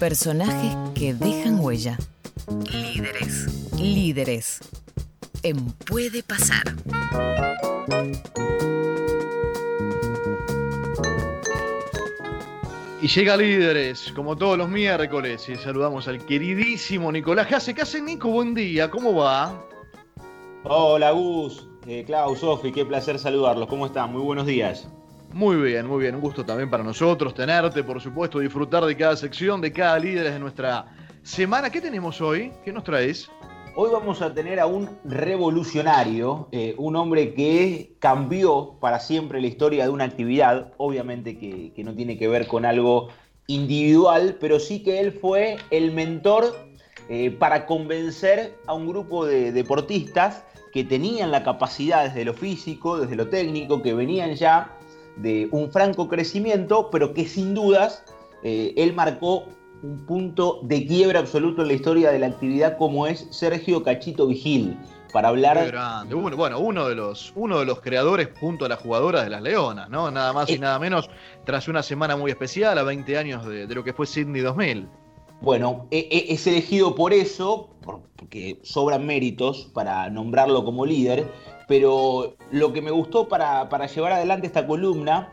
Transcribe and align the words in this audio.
Personajes 0.00 0.74
que 0.94 1.12
dejan 1.12 1.60
huella. 1.60 1.98
Líderes. 2.72 3.70
Líderes. 3.78 4.60
En 5.42 5.72
Puede 5.72 6.22
Pasar. 6.22 6.74
Y 13.02 13.08
llega 13.08 13.36
Líderes, 13.36 14.10
como 14.16 14.36
todos 14.36 14.56
los 14.56 14.70
miércoles, 14.70 15.46
y 15.50 15.56
saludamos 15.56 16.08
al 16.08 16.24
queridísimo 16.24 17.12
Nicolás 17.12 17.46
¿Qué 17.46 17.56
hace? 17.56 17.74
¿Qué 17.74 17.82
hace 17.82 18.00
Nico? 18.00 18.30
Buen 18.30 18.54
día, 18.54 18.90
¿cómo 18.90 19.14
va? 19.14 19.66
Hola 20.64 21.10
Gus, 21.10 21.68
eh, 21.86 22.04
Klaus, 22.06 22.38
Sofi, 22.38 22.72
qué 22.72 22.86
placer 22.86 23.18
saludarlos. 23.18 23.68
¿Cómo 23.68 23.84
están? 23.84 24.12
Muy 24.12 24.22
buenos 24.22 24.46
días. 24.46 24.88
Muy 25.32 25.56
bien, 25.56 25.86
muy 25.86 26.00
bien. 26.00 26.16
Un 26.16 26.20
gusto 26.20 26.44
también 26.44 26.68
para 26.68 26.82
nosotros 26.82 27.34
tenerte, 27.34 27.84
por 27.84 28.00
supuesto, 28.00 28.40
disfrutar 28.40 28.84
de 28.84 28.96
cada 28.96 29.16
sección, 29.16 29.60
de 29.60 29.72
cada 29.72 29.98
líderes 29.98 30.32
de 30.32 30.38
nuestra 30.40 30.86
semana. 31.22 31.70
¿Qué 31.70 31.80
tenemos 31.80 32.20
hoy? 32.20 32.52
¿Qué 32.64 32.72
nos 32.72 32.82
traes? 32.82 33.30
Hoy 33.76 33.90
vamos 33.92 34.20
a 34.20 34.34
tener 34.34 34.58
a 34.58 34.66
un 34.66 34.90
revolucionario, 35.04 36.48
eh, 36.50 36.74
un 36.76 36.96
hombre 36.96 37.32
que 37.34 37.94
cambió 38.00 38.76
para 38.80 38.98
siempre 38.98 39.40
la 39.40 39.46
historia 39.46 39.84
de 39.84 39.90
una 39.90 40.04
actividad, 40.04 40.72
obviamente 40.76 41.38
que, 41.38 41.72
no 41.84 41.94
tiene 41.94 42.18
que 42.18 42.26
ver 42.26 42.48
con 42.48 42.64
algo 42.64 43.08
individual, 43.46 44.36
pero 44.40 44.58
sí 44.58 44.82
que 44.82 44.98
él 44.98 45.12
fue 45.12 45.58
el 45.70 45.92
mentor 45.92 46.56
eh, 47.08 47.30
para 47.30 47.66
convencer 47.66 48.56
a 48.66 48.74
un 48.74 48.88
grupo 48.88 49.24
de 49.24 49.52
deportistas 49.52 50.44
que 50.72 50.82
tenían 50.82 51.30
la 51.30 51.44
capacidad 51.44 52.04
desde 52.04 52.24
lo 52.24 52.34
físico, 52.34 52.98
desde 52.98 53.14
lo 53.14 53.28
técnico, 53.28 53.82
que 53.82 53.94
venían 53.94 54.34
ya 54.34 54.76
de 55.16 55.48
un 55.52 55.70
franco 55.70 56.08
crecimiento, 56.08 56.90
pero 56.90 57.12
que 57.14 57.26
sin 57.26 57.54
dudas 57.54 58.04
eh, 58.42 58.72
él 58.76 58.94
marcó 58.94 59.44
un 59.82 60.04
punto 60.06 60.60
de 60.62 60.86
quiebra 60.86 61.20
absoluto 61.20 61.62
en 61.62 61.68
la 61.68 61.74
historia 61.74 62.10
de 62.10 62.18
la 62.18 62.26
actividad 62.26 62.76
como 62.76 63.06
es 63.06 63.26
Sergio 63.30 63.82
Cachito 63.82 64.26
Vigil. 64.26 64.76
Para 65.12 65.28
hablar. 65.28 65.66
grande. 65.66 66.14
bueno, 66.14 66.60
uno 66.60 66.88
de, 66.88 66.94
los, 66.94 67.32
uno 67.34 67.58
de 67.58 67.64
los 67.64 67.80
creadores 67.80 68.28
junto 68.38 68.64
a 68.64 68.68
la 68.68 68.76
jugadora 68.76 69.24
de 69.24 69.30
las 69.30 69.42
Leonas, 69.42 69.90
¿no? 69.90 70.08
Nada 70.08 70.32
más 70.32 70.48
y 70.50 70.52
eh, 70.52 70.58
nada 70.60 70.78
menos, 70.78 71.10
tras 71.44 71.66
una 71.66 71.82
semana 71.82 72.16
muy 72.16 72.30
especial, 72.30 72.78
a 72.78 72.84
20 72.84 73.18
años 73.18 73.44
de, 73.44 73.66
lo 73.66 73.82
que 73.82 73.92
fue 73.92 74.06
Sydney 74.06 74.40
2000. 74.40 74.88
Bueno, 75.40 75.88
e, 75.90 76.06
e, 76.12 76.32
es 76.32 76.46
elegido 76.46 76.94
por 76.94 77.12
eso, 77.12 77.70
porque 77.80 78.60
sobran 78.62 79.04
méritos 79.04 79.68
para 79.74 80.08
nombrarlo 80.10 80.64
como 80.64 80.86
líder, 80.86 81.26
pero 81.70 82.34
lo 82.50 82.72
que 82.72 82.82
me 82.82 82.90
gustó 82.90 83.28
para, 83.28 83.86
llevar 83.86 84.10
adelante 84.10 84.48
esta 84.48 84.66
columna 84.66 85.32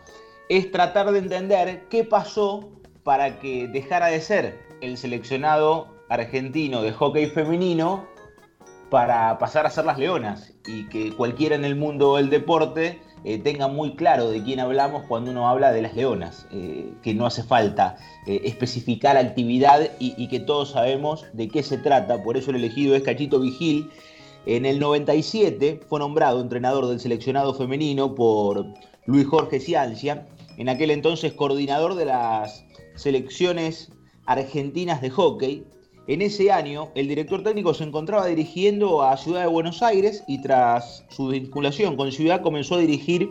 es 0.50 0.72
tratar 0.72 1.12
de 1.12 1.18
entender 1.18 1.86
qué 1.90 2.04
pasó 2.04 2.70
para 3.02 3.40
que 3.40 3.68
dejara 3.68 4.06
de 4.06 4.22
ser 4.22 4.60
el 4.82 5.00
seleccionado 5.00 5.88
argentino 6.10 6.84
de 6.84 6.92
hockey 6.92 7.26
femenino 7.26 8.06
para 8.92 9.40
pasar 9.40 9.66
a 9.66 9.72
ser 9.72 9.86
las 9.86 9.98
leonas 9.98 10.54
y 10.68 10.88
que 10.90 11.12
cualquiera 11.12 11.56
en 11.56 11.66
el 11.66 11.76
mundo 11.76 12.18
del 12.18 12.30
deporte 12.30 13.02
eh, 13.24 13.40
tenga 13.40 13.68
muy 13.68 13.96
claro 13.96 14.30
de 14.30 14.44
quién 14.44 14.60
hablamos 14.60 15.06
cuando 15.08 15.32
uno 15.32 15.50
habla 15.50 15.72
de 15.72 15.82
las 15.82 15.96
leonas, 15.96 16.46
eh, 16.52 16.94
que 17.02 17.16
no 17.16 17.26
hace 17.26 17.42
falta 17.42 17.98
eh, 18.28 18.42
especificar 18.44 19.18
actividad 19.18 19.90
y, 20.00 20.14
y, 20.24 20.28
que 20.28 20.40
todos 20.40 20.74
sabemos 20.74 21.26
de 21.34 21.48
qué 21.48 21.64
se 21.64 21.80
trata, 21.80 22.22
por 22.22 22.38
eso 22.38 22.52
el 22.52 22.58
elegido 22.58 22.96
es 22.96 23.02
Cachito 23.02 23.40
Vigil. 23.40 23.90
En 24.50 24.66
el 24.66 24.80
97 24.80 25.82
fue 25.90 26.00
nombrado 26.00 26.40
entrenador 26.40 26.88
del 26.88 27.02
seleccionado 27.02 27.54
femenino 27.54 28.16
por 28.16 28.66
Luis 29.06 29.28
Jorge 29.28 29.60
Ciancia, 29.60 30.26
en 30.58 30.70
aquel 30.70 30.92
entonces 30.92 31.34
coordinador 31.34 31.96
de 31.96 32.06
las 32.06 32.64
selecciones 32.96 33.92
argentinas 34.26 35.02
de 35.02 35.10
hockey. 35.10 35.66
En 36.08 36.22
ese 36.22 36.50
año, 36.50 36.92
el 36.96 37.10
director 37.10 37.44
técnico 37.44 37.74
se 37.74 37.84
encontraba 37.84 38.26
dirigiendo 38.26 39.02
a 39.02 39.18
Ciudad 39.18 39.42
de 39.42 39.48
Buenos 39.48 39.84
Aires 39.84 40.24
y 40.30 40.42
tras 40.42 41.04
su 41.10 41.28
vinculación 41.28 41.98
con 41.98 42.14
Ciudad 42.14 42.42
comenzó 42.42 42.76
a 42.76 42.80
dirigir 42.80 43.30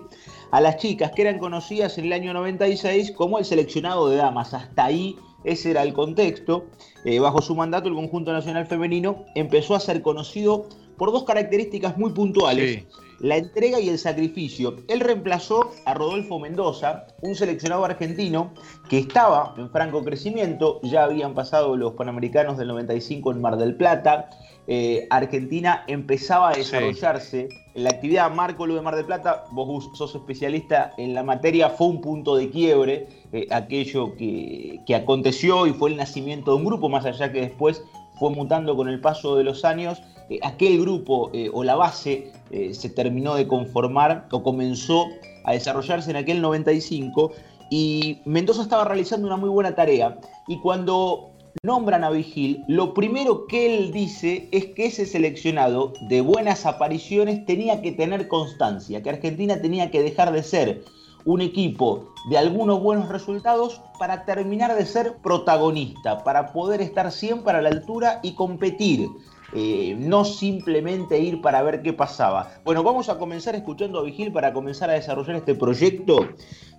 a 0.51 0.61
las 0.61 0.77
chicas 0.77 1.13
que 1.13 1.23
eran 1.23 1.39
conocidas 1.39 1.97
en 1.97 2.05
el 2.05 2.13
año 2.13 2.35
96 2.35 3.13
como 3.13 3.39
el 3.39 3.47
seleccionado 3.47 4.11
de 4.11 4.17
damas. 4.17 4.53
Hasta 4.53 4.85
ahí 4.85 5.17
ese 5.45 5.71
era 5.71 5.83
el 5.83 5.95
contexto. 5.95 6.67
Eh, 7.07 7.21
bajo 7.21 7.41
su 7.41 7.55
mandato, 7.55 7.89
el 7.89 7.95
conjunto 7.95 8.35
nacional 8.35 8.67
femenino 8.67 9.25
empezó 9.35 9.75
a 9.75 9.81
ser 9.81 10.03
conocido 10.03 10.67
por 10.97 11.12
dos 11.12 11.25
características 11.25 11.97
muy 11.97 12.12
puntuales 12.12 12.84
la 13.21 13.37
entrega 13.37 13.81
y 13.81 13.89
el 13.89 13.99
sacrificio. 13.99 14.77
Él 14.89 15.01
reemplazó 15.01 15.71
a 15.84 15.95
Rodolfo 15.95 16.39
Mendoza, 16.39 17.07
un 17.23 17.34
seleccionado 17.34 17.84
argentino 17.84 18.53
que 18.89 18.99
estaba 18.99 19.55
en 19.57 19.71
franco 19.71 20.05
crecimiento, 20.05 20.81
ya 20.83 21.05
habían 21.05 21.34
pasado 21.34 21.77
los 21.77 21.95
Panamericanos 21.95 22.59
del 22.59 22.69
95 22.69 23.33
en 23.33 23.41
Mar 23.41 23.57
del 23.57 23.75
Plata, 23.75 24.31
eh, 24.69 25.07
Argentina 25.11 25.84
empezaba 25.87 26.51
a 26.51 26.55
desarrollarse 26.55 27.49
en 27.75 27.84
la 27.84 27.91
actividad. 27.91 28.33
Marco, 28.33 28.67
lo 28.67 28.75
de 28.75 28.83
Mar 28.83 28.97
del 28.97 29.05
Plata, 29.05 29.45
vos 29.53 29.91
sos 29.97 30.15
especialista 30.15 30.93
en 30.99 31.15
la 31.15 31.23
materia, 31.23 31.71
fue 31.71 31.87
un 31.87 32.01
punto 32.01 32.37
de 32.37 32.51
quiebre, 32.51 33.07
eh, 33.33 33.47
aquello 33.51 34.17
que, 34.17 34.81
que 34.84 34.95
aconteció 34.95 35.67
y 35.67 35.73
fue 35.73 35.91
el 35.91 35.97
nacimiento 35.97 36.51
de 36.51 36.57
un 36.59 36.65
grupo, 36.65 36.89
más 36.89 37.05
allá 37.07 37.31
que 37.31 37.43
después 37.43 37.83
fue 38.19 38.31
mutando 38.31 38.75
con 38.77 38.89
el 38.89 39.01
paso 39.01 39.37
de 39.37 39.45
los 39.45 39.65
años 39.65 40.03
eh, 40.29 40.39
aquel 40.43 40.81
grupo 40.81 41.31
eh, 41.33 41.51
o 41.53 41.65
la 41.65 41.77
base 41.77 42.33
eh, 42.51 42.75
se 42.75 42.91
terminó 42.91 43.35
de 43.35 43.47
conformar 43.47 44.29
o 44.31 44.43
comenzó 44.43 45.07
a 45.45 45.53
desarrollarse 45.53 46.11
en 46.11 46.17
aquel 46.17 46.41
95 46.41 47.33
y 47.71 48.21
Mendoza 48.25 48.63
estaba 48.63 48.85
realizando 48.85 49.27
una 49.27 49.37
muy 49.37 49.49
buena 49.49 49.75
tarea 49.75 50.19
y 50.49 50.59
cuando 50.61 51.31
nombran 51.63 52.05
a 52.05 52.11
Vigil, 52.11 52.63
lo 52.69 52.95
primero 52.95 53.47
que 53.47 53.75
él 53.75 53.93
dice 53.93 54.49
es 54.53 54.67
que 54.67 54.87
ese 54.87 55.07
seleccionado 55.07 55.93
de 56.09 56.21
buenas 56.21 56.67
apariciones 56.67 57.45
tenía 57.47 57.81
que 57.81 57.93
tener 57.93 58.29
constancia, 58.29 59.03
que 59.03 59.11
Argentina 59.11 59.61
tenía 59.61 59.91
que 59.91 60.03
dejar 60.03 60.33
de 60.33 60.43
ser 60.43 60.85
un 61.25 61.41
equipo 61.41 62.13
de 62.31 62.39
algunos 62.39 62.81
buenos 62.81 63.09
resultados 63.09 63.81
para 63.99 64.25
terminar 64.25 64.77
de 64.77 64.87
ser 64.87 65.17
protagonista, 65.17 66.23
para 66.23 66.53
poder 66.53 66.81
estar 66.81 67.11
siempre 67.11 67.53
a 67.53 67.61
la 67.61 67.69
altura 67.69 68.21
y 68.23 68.35
competir. 68.35 69.09
Eh, 69.53 69.95
no 69.99 70.25
simplemente 70.25 71.21
ir 71.21 71.41
para 71.41 71.62
ver 71.62 71.83
qué 71.83 71.93
pasaba. 71.93 72.61
Bueno, 72.65 72.83
vamos 72.83 73.09
a 73.09 73.17
comenzar 73.19 73.55
escuchando 73.55 74.01
a 74.01 74.03
Vigil 74.03 74.33
para 74.33 74.53
comenzar 74.53 74.91
a 74.91 74.95
desarrollar 74.95 75.37
este 75.37 75.55
proyecto. 75.55 76.29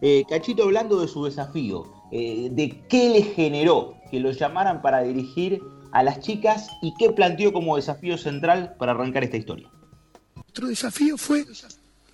Eh, 0.01 0.23
Cachito 0.29 0.63
hablando 0.63 1.00
de 1.00 1.07
su 1.07 1.23
desafío, 1.25 1.85
eh, 2.11 2.50
de 2.51 2.83
qué 2.89 3.09
le 3.09 3.22
generó 3.22 3.95
que 4.11 4.19
lo 4.19 4.31
llamaran 4.31 4.81
para 4.81 5.01
dirigir 5.01 5.61
a 5.91 6.03
las 6.03 6.19
chicas 6.19 6.67
y 6.81 6.94
qué 7.00 7.11
planteó 7.11 7.53
como 7.53 7.78
desafío 7.78 8.17
central 8.17 8.75
para 8.78 8.91
arrancar 8.91 9.23
esta 9.23 9.38
historia. 9.38 9.69
Nuestro 10.35 10.67
desafío 10.67 11.17
fue 11.17 11.45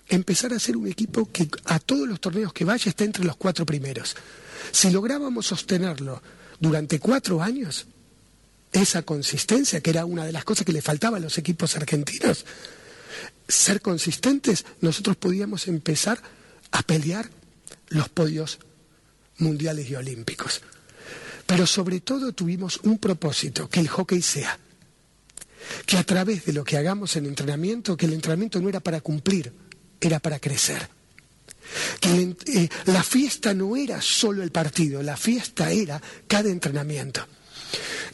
empezar 0.08 0.52
a 0.52 0.58
ser 0.58 0.76
un 0.76 0.86
equipo 0.86 1.28
que 1.30 1.48
a 1.64 1.78
todos 1.78 2.06
los 2.06 2.20
torneos 2.20 2.52
que 2.52 2.64
vaya 2.64 2.88
esté 2.88 3.04
entre 3.04 3.24
los 3.24 3.36
cuatro 3.36 3.66
primeros. 3.66 4.16
Si 4.70 4.90
lográbamos 4.90 5.46
sostenerlo 5.46 6.22
durante 6.60 7.00
cuatro 7.00 7.42
años, 7.42 7.86
esa 8.74 9.02
consistencia, 9.02 9.80
que 9.80 9.90
era 9.90 10.04
una 10.04 10.26
de 10.26 10.32
las 10.32 10.44
cosas 10.44 10.66
que 10.66 10.72
le 10.72 10.82
faltaba 10.82 11.16
a 11.16 11.20
los 11.20 11.38
equipos 11.38 11.76
argentinos. 11.76 12.44
Ser 13.46 13.80
consistentes, 13.80 14.66
nosotros 14.80 15.16
podíamos 15.16 15.68
empezar 15.68 16.20
a 16.72 16.82
pelear 16.82 17.30
los 17.88 18.08
podios 18.08 18.58
mundiales 19.38 19.88
y 19.88 19.94
olímpicos. 19.94 20.60
Pero 21.46 21.66
sobre 21.66 22.00
todo 22.00 22.32
tuvimos 22.32 22.78
un 22.82 22.98
propósito, 22.98 23.68
que 23.68 23.80
el 23.80 23.88
hockey 23.88 24.20
sea. 24.20 24.58
Que 25.86 25.96
a 25.96 26.04
través 26.04 26.44
de 26.44 26.52
lo 26.52 26.64
que 26.64 26.76
hagamos 26.76 27.14
en 27.16 27.26
entrenamiento, 27.26 27.96
que 27.96 28.06
el 28.06 28.12
entrenamiento 28.12 28.60
no 28.60 28.68
era 28.68 28.80
para 28.80 29.00
cumplir, 29.00 29.52
era 30.00 30.18
para 30.18 30.40
crecer. 30.40 30.88
Que 32.00 32.34
eh, 32.46 32.68
la 32.86 33.04
fiesta 33.04 33.54
no 33.54 33.76
era 33.76 34.02
solo 34.02 34.42
el 34.42 34.50
partido, 34.50 35.00
la 35.02 35.16
fiesta 35.16 35.70
era 35.70 36.02
cada 36.26 36.50
entrenamiento. 36.50 37.24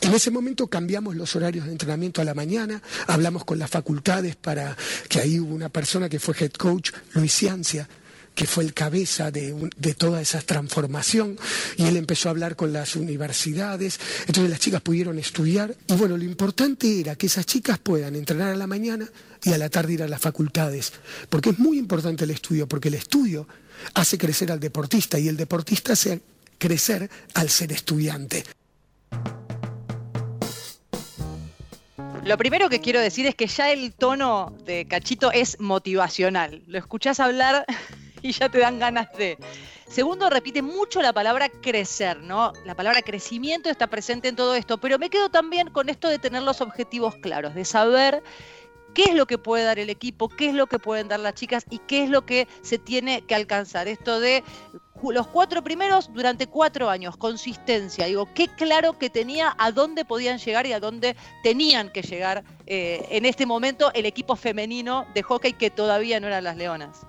En 0.00 0.14
ese 0.14 0.31
momento 0.31 0.67
cambiamos 0.67 1.14
los 1.14 1.37
horarios 1.37 1.67
de 1.67 1.73
entrenamiento 1.73 2.23
a 2.23 2.25
la 2.25 2.35
mañana, 2.35 2.82
hablamos 3.06 3.44
con 3.44 3.58
las 3.58 3.70
facultades 3.70 4.35
para 4.37 4.76
que 5.08 5.20
ahí 5.20 5.38
hubo 5.38 5.55
una 5.55 5.69
persona 5.69 6.08
que 6.08 6.19
fue 6.19 6.35
head 6.38 6.52
coach, 6.52 6.91
Luis 7.12 7.35
Ciancia, 7.35 7.87
que 8.35 8.47
fue 8.47 8.64
el 8.64 8.73
cabeza 8.73 9.31
de, 9.31 9.55
toda 9.99 10.23
esa 10.23 10.41
transformación, 10.41 11.38
y 11.76 11.85
él 11.85 11.97
empezó 11.99 12.29
a 12.29 12.31
hablar 12.31 12.56
con 12.56 12.73
las 12.73 12.97
universidades, 12.97 14.00
entonces 14.20 14.50
las 14.50 14.61
chicas 14.61 14.81
pudieron 14.81 15.19
estudiar, 15.19 15.76
y 15.87 15.94
bueno, 15.94 16.17
lo 16.17 16.25
importante 16.25 17.00
era 17.00 17.17
que 17.17 17.26
esas 17.26 17.44
chicas 17.44 17.79
puedan 17.79 18.17
entrenar 18.17 18.55
a 18.55 18.56
la 18.56 18.67
mañana 18.67 19.06
y 19.43 19.52
a 19.52 19.58
la 19.58 19.69
tarde 19.69 19.94
ir 19.94 20.02
a 20.02 20.08
las 20.08 20.20
facultades, 20.20 20.93
porque 21.29 21.50
es 21.50 21.58
muy 21.58 21.79
importante 21.79 22.25
el 22.25 22.31
estudio, 22.31 22.67
porque 22.67 22.88
el 22.88 22.94
estudio 22.94 23.47
hace 23.94 24.17
crecer 24.17 24.50
al 24.52 24.61
deportista 24.61 25.19
y 25.19 25.29
el 25.29 25.37
deportista 25.37 25.93
hace 25.93 26.23
crecer 26.58 27.11
al 27.35 27.50
ser 27.50 27.73
estudiante. 27.73 28.44
Lo 32.25 32.37
primero 32.37 32.69
que 32.69 32.81
quiero 32.81 33.00
decir 33.00 33.26
es 33.26 33.34
que 33.34 33.46
ya 33.46 33.70
el 33.70 33.94
tono 33.94 34.55
de 34.64 34.87
Cachito 34.87 35.32
es 35.32 35.58
motivacional. 35.61 36.62
Lo 36.67 36.78
escuchás 36.78 37.19
hablar 37.20 37.64
y 38.22 38.32
ya 38.32 38.49
te 38.49 38.58
dan 38.58 38.78
ganas 38.78 39.12
de, 39.14 39.38
Segundo, 39.90 40.31
repite 40.31 40.62
mucho 40.62 41.02
la 41.02 41.12
palabra 41.12 41.49
crecer, 41.49 42.20
¿no? 42.20 42.52
La 42.64 42.76
palabra 42.76 43.02
crecimiento 43.02 43.69
está 43.69 43.88
presente 43.88 44.28
en 44.28 44.37
todo 44.37 44.55
esto, 44.55 44.78
pero 44.78 45.00
me 45.00 45.11
quedo 45.11 45.31
también 45.31 45.69
con 45.70 45.88
esto 45.88 46.08
de 46.08 46.20
tener 46.20 46.43
los 46.43 46.61
objetivos 46.61 47.17
claros, 47.17 47.56
de 47.56 47.64
saber 47.64 48.23
qué 48.94 49.02
es 49.05 49.14
lo 49.16 49.26
que 49.26 49.37
puede 49.37 49.64
dar 49.64 49.81
el 49.81 49.90
equipo, 49.90 50.28
qué 50.28 50.50
es 50.50 50.55
lo 50.55 50.69
que 50.69 50.78
pueden 50.78 51.08
dar 51.08 51.19
las 51.19 51.34
chicas 51.34 51.64
y 51.70 51.78
qué 51.78 52.05
es 52.05 52.11
lo 52.11 52.25
que 52.25 52.46
se 52.62 52.78
tiene 52.78 53.23
que 53.23 53.34
alcanzar. 53.34 53.88
Esto 53.88 54.20
de 54.20 54.44
los 55.12 55.26
cuatro 55.29 55.62
primeros 55.62 56.12
durante 56.12 56.47
cuatro 56.47 56.91
años, 56.91 57.17
consistencia. 57.17 58.06
Digo, 58.06 58.29
qué 58.35 58.49
claro 58.49 58.99
que 58.99 59.11
tenía 59.11 59.55
a 59.58 59.73
dónde 59.73 60.05
podían 60.05 60.38
llegar 60.38 60.67
y 60.67 60.73
a 60.73 60.81
dónde 60.81 61.17
tenían 61.43 61.91
que 61.91 62.02
llegar 62.02 62.44
eh, 62.67 63.06
en 63.11 63.25
este 63.25 63.47
momento 63.47 63.91
el 63.94 64.06
equipo 64.06 64.37
femenino 64.37 65.06
de 65.14 65.23
hockey 65.23 65.52
que 65.55 65.70
todavía 65.70 66.20
no 66.20 66.26
eran 66.26 66.44
las 66.44 66.56
Leonas. 66.56 67.06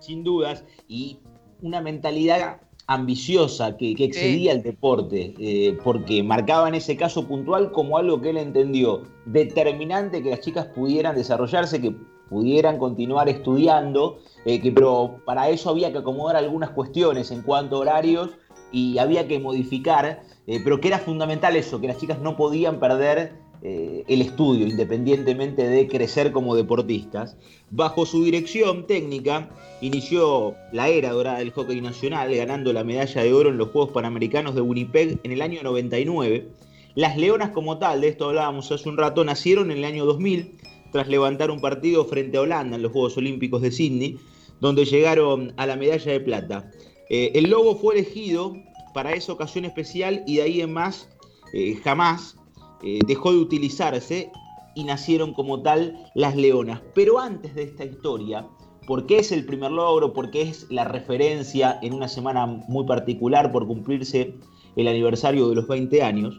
Sin 0.00 0.22
dudas, 0.22 0.64
y 0.86 1.18
una 1.62 1.80
mentalidad 1.80 2.60
ambiciosa 2.86 3.76
que, 3.76 3.92
excedía 3.98 4.52
el 4.52 4.62
deporte, 4.62 5.34
eh, 5.38 5.76
porque 5.84 6.22
marcaba 6.22 6.68
en 6.68 6.74
ese 6.74 6.96
caso 6.96 7.28
puntual 7.28 7.70
como 7.70 7.98
algo 7.98 8.20
que 8.20 8.30
él 8.30 8.38
entendió 8.38 9.02
determinante 9.26 10.22
que 10.22 10.30
las 10.30 10.40
chicas 10.40 10.66
pudieran 10.66 11.14
desarrollarse, 11.14 11.82
que 11.82 11.94
pudieran 12.28 12.78
continuar 12.78 13.28
estudiando, 13.28 14.18
eh, 14.44 14.60
que, 14.60 14.72
pero 14.72 15.20
para 15.24 15.48
eso 15.48 15.70
había 15.70 15.92
que 15.92 15.98
acomodar 15.98 16.36
algunas 16.36 16.70
cuestiones 16.70 17.30
en 17.30 17.42
cuanto 17.42 17.76
a 17.76 17.80
horarios 17.80 18.30
y 18.72 18.98
había 18.98 19.26
que 19.26 19.38
modificar, 19.38 20.22
eh, 20.46 20.60
pero 20.62 20.80
que 20.80 20.88
era 20.88 20.98
fundamental 20.98 21.56
eso, 21.56 21.80
que 21.80 21.88
las 21.88 21.98
chicas 21.98 22.20
no 22.20 22.36
podían 22.36 22.78
perder 22.80 23.32
eh, 23.62 24.04
el 24.06 24.20
estudio, 24.20 24.66
independientemente 24.66 25.66
de 25.68 25.88
crecer 25.88 26.30
como 26.30 26.54
deportistas. 26.54 27.36
Bajo 27.70 28.06
su 28.06 28.22
dirección 28.22 28.86
técnica, 28.86 29.48
inició 29.80 30.54
la 30.72 30.88
era 30.88 31.10
dorada 31.10 31.38
del 31.38 31.50
hockey 31.50 31.80
nacional, 31.80 32.32
ganando 32.32 32.72
la 32.72 32.84
medalla 32.84 33.22
de 33.22 33.32
oro 33.32 33.48
en 33.48 33.58
los 33.58 33.70
Juegos 33.70 33.90
Panamericanos 33.90 34.54
de 34.54 34.60
Winnipeg 34.60 35.18
en 35.24 35.32
el 35.32 35.42
año 35.42 35.62
99. 35.62 36.46
Las 36.94 37.16
Leonas 37.16 37.50
como 37.50 37.78
tal, 37.78 38.00
de 38.00 38.08
esto 38.08 38.26
hablábamos 38.26 38.70
hace 38.70 38.88
un 38.88 38.96
rato, 38.96 39.24
nacieron 39.24 39.70
en 39.70 39.78
el 39.78 39.84
año 39.84 40.04
2000 40.04 40.58
tras 40.92 41.08
levantar 41.08 41.50
un 41.50 41.60
partido 41.60 42.04
frente 42.04 42.36
a 42.36 42.42
Holanda 42.42 42.76
en 42.76 42.82
los 42.82 42.92
Juegos 42.92 43.16
Olímpicos 43.16 43.62
de 43.62 43.70
Sydney, 43.70 44.18
donde 44.60 44.84
llegaron 44.84 45.52
a 45.56 45.66
la 45.66 45.76
medalla 45.76 46.12
de 46.12 46.20
plata. 46.20 46.70
Eh, 47.10 47.32
el 47.34 47.50
logo 47.50 47.76
fue 47.76 47.94
elegido 47.94 48.56
para 48.94 49.12
esa 49.12 49.32
ocasión 49.32 49.64
especial 49.64 50.22
y 50.26 50.36
de 50.36 50.42
ahí 50.42 50.60
en 50.60 50.72
más 50.72 51.08
eh, 51.52 51.76
jamás 51.82 52.36
eh, 52.82 53.00
dejó 53.06 53.32
de 53.32 53.38
utilizarse 53.38 54.30
y 54.74 54.84
nacieron 54.84 55.32
como 55.34 55.62
tal 55.62 56.10
las 56.14 56.36
leonas. 56.36 56.80
Pero 56.94 57.18
antes 57.18 57.54
de 57.54 57.64
esta 57.64 57.84
historia, 57.84 58.46
porque 58.86 59.18
es 59.18 59.32
el 59.32 59.44
primer 59.44 59.70
logro, 59.70 60.12
porque 60.12 60.42
es 60.42 60.66
la 60.70 60.84
referencia 60.84 61.78
en 61.82 61.92
una 61.94 62.08
semana 62.08 62.46
muy 62.46 62.86
particular 62.86 63.52
por 63.52 63.66
cumplirse 63.66 64.34
el 64.76 64.88
aniversario 64.88 65.48
de 65.48 65.56
los 65.56 65.66
20 65.66 66.02
años, 66.02 66.38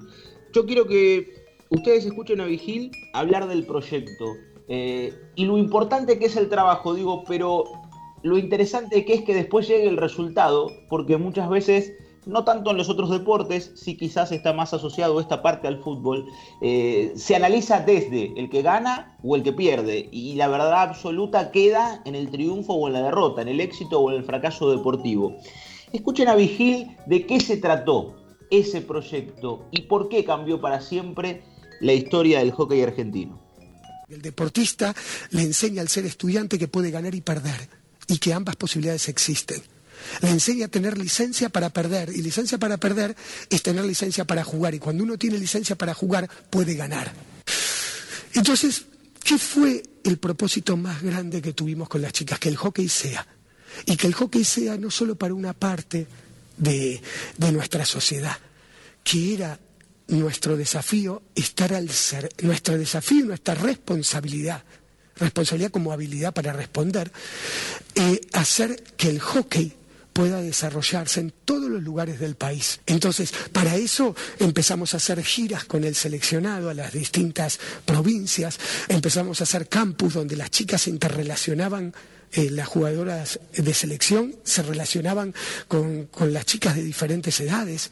yo 0.54 0.66
quiero 0.66 0.88
que 0.88 1.39
ustedes 1.70 2.06
escuchen 2.06 2.42
a 2.42 2.46
Vigil 2.46 2.92
hablar 3.14 3.48
del 3.48 3.66
proyecto 3.66 4.26
eh, 4.68 5.14
y 5.36 5.46
lo 5.46 5.58
importante 5.58 6.20
que 6.20 6.26
es 6.26 6.36
el 6.36 6.50
trabajo, 6.50 6.94
digo, 6.94 7.24
pero 7.28 7.64
lo 8.22 8.38
interesante 8.38 9.06
que 9.06 9.16
es 9.16 9.24
que 9.24 9.34
después 9.34 9.68
llegue 9.68 9.88
el 9.88 9.98
resultado, 9.98 10.72
porque 10.90 11.18
muchas 11.18 11.50
veces 11.50 11.92
no 12.26 12.44
tanto 12.44 12.70
en 12.70 12.78
los 12.78 12.90
otros 12.90 13.10
deportes, 13.10 13.72
si 13.76 13.98
quizás 13.98 14.32
está 14.32 14.54
más 14.54 14.74
asociado 14.74 15.20
esta 15.20 15.42
parte 15.42 15.68
al 15.68 15.82
fútbol, 15.82 16.26
eh, 16.62 17.14
se 17.16 17.36
analiza 17.36 17.80
desde 17.80 18.34
el 18.40 18.50
que 18.50 18.62
gana 18.62 19.18
o 19.24 19.36
el 19.36 19.42
que 19.42 19.54
pierde, 19.54 20.10
y 20.12 20.36
la 20.36 20.48
verdad 20.48 20.84
absoluta 20.84 21.52
queda 21.52 22.02
en 22.06 22.14
el 22.14 22.30
triunfo 22.30 22.74
o 22.74 22.88
en 22.88 22.94
la 22.94 23.04
derrota, 23.04 23.42
en 23.42 23.48
el 23.48 23.62
éxito 23.62 24.00
o 24.00 24.12
en 24.12 24.18
el 24.18 24.24
fracaso 24.24 24.70
deportivo. 24.70 25.36
Escuchen 25.92 26.28
a 26.28 26.36
Vigil 26.36 26.96
de 27.08 27.26
qué 27.26 27.40
se 27.40 27.58
trató 27.58 28.16
ese 28.52 28.82
proyecto 28.82 29.66
y 29.72 29.84
por 29.84 30.10
qué 30.10 30.24
cambió 30.24 30.62
para 30.62 30.82
siempre 30.82 31.42
la 31.82 31.94
historia 31.94 32.40
del 32.40 32.52
hockey 32.52 32.82
argentino. 32.82 33.42
El 34.10 34.22
deportista 34.22 34.96
le 35.32 35.44
enseña 35.44 35.82
al 35.82 35.90
ser 35.90 36.06
estudiante 36.06 36.58
que 36.58 36.68
puede 36.68 36.90
ganar 36.90 37.14
y 37.14 37.22
perder 37.22 37.70
y 38.08 38.18
que 38.18 38.34
ambas 38.34 38.56
posibilidades 38.56 39.08
existen. 39.08 39.62
Le 40.22 40.30
enseña 40.30 40.66
a 40.66 40.70
tener 40.70 40.98
licencia 40.98 41.50
para 41.50 41.70
perder 41.70 42.10
y 42.10 42.22
licencia 42.22 42.58
para 42.58 42.78
perder 42.78 43.16
es 43.50 43.62
tener 43.62 43.86
licencia 43.86 44.26
para 44.26 44.44
jugar 44.44 44.74
y 44.74 44.80
cuando 44.80 45.04
uno 45.04 45.18
tiene 45.18 45.38
licencia 45.38 45.78
para 45.78 45.94
jugar 45.94 46.30
puede 46.50 46.76
ganar. 46.76 47.12
Entonces, 48.34 48.86
¿qué 49.24 49.38
fue 49.38 49.84
el 50.04 50.18
propósito 50.18 50.78
más 50.78 51.04
grande 51.04 51.42
que 51.42 51.54
tuvimos 51.54 51.90
con 51.90 52.02
las 52.02 52.14
chicas? 52.14 52.40
Que 52.40 52.50
el 52.50 52.56
hockey 52.56 52.88
sea. 52.90 53.28
Y 53.86 53.96
que 53.96 54.08
el 54.08 54.14
hockey 54.14 54.44
sea 54.44 54.78
no 54.78 54.90
solo 54.90 55.16
para 55.16 55.34
una 55.34 55.54
parte 55.54 56.08
de, 56.58 57.02
de 57.38 57.52
nuestra 57.52 57.86
sociedad, 57.86 58.38
que 59.04 59.36
era 59.36 59.60
nuestro 60.10 60.58
desafío 60.58 61.22
estar 61.36 61.74
al 61.74 61.90
ser, 61.90 62.30
nuestro 62.42 62.78
desafío 62.78 63.26
nuestra 63.26 63.56
responsabilidad, 63.56 64.64
responsabilidad 65.18 65.72
como 65.72 65.92
habilidad 65.92 66.34
para 66.34 66.54
responder, 66.54 67.12
eh, 67.96 68.22
hacer 68.34 68.84
que 68.98 69.10
el 69.10 69.20
hockey 69.20 69.74
pueda 70.14 70.42
desarrollarse 70.42 71.22
en 71.22 71.34
todos 71.46 71.70
los 71.70 71.82
lugares 71.82 72.20
del 72.20 72.36
país. 72.36 72.82
Entonces, 72.86 73.34
para 73.54 73.76
eso 73.76 74.16
empezamos 74.40 74.94
a 74.94 74.98
hacer 74.98 75.24
giras 75.24 75.64
con 75.66 75.84
el 75.84 75.96
seleccionado 75.96 76.70
a 76.70 76.74
las 76.74 76.92
distintas 76.92 77.60
provincias, 77.86 78.60
empezamos 78.88 79.40
a 79.40 79.44
hacer 79.44 79.70
campus 79.70 80.16
donde 80.16 80.36
las 80.36 80.52
chicas 80.52 80.82
se 80.82 80.90
interrelacionaban 80.90 81.94
eh, 82.32 82.52
las 82.52 82.68
jugadoras 82.68 83.40
de 83.54 83.74
selección 83.74 84.36
se 84.44 84.62
relacionaban 84.62 85.34
con, 85.68 86.06
con, 86.06 86.32
las 86.32 86.46
chicas 86.46 86.76
de 86.76 86.84
diferentes 86.84 87.40
edades. 87.40 87.90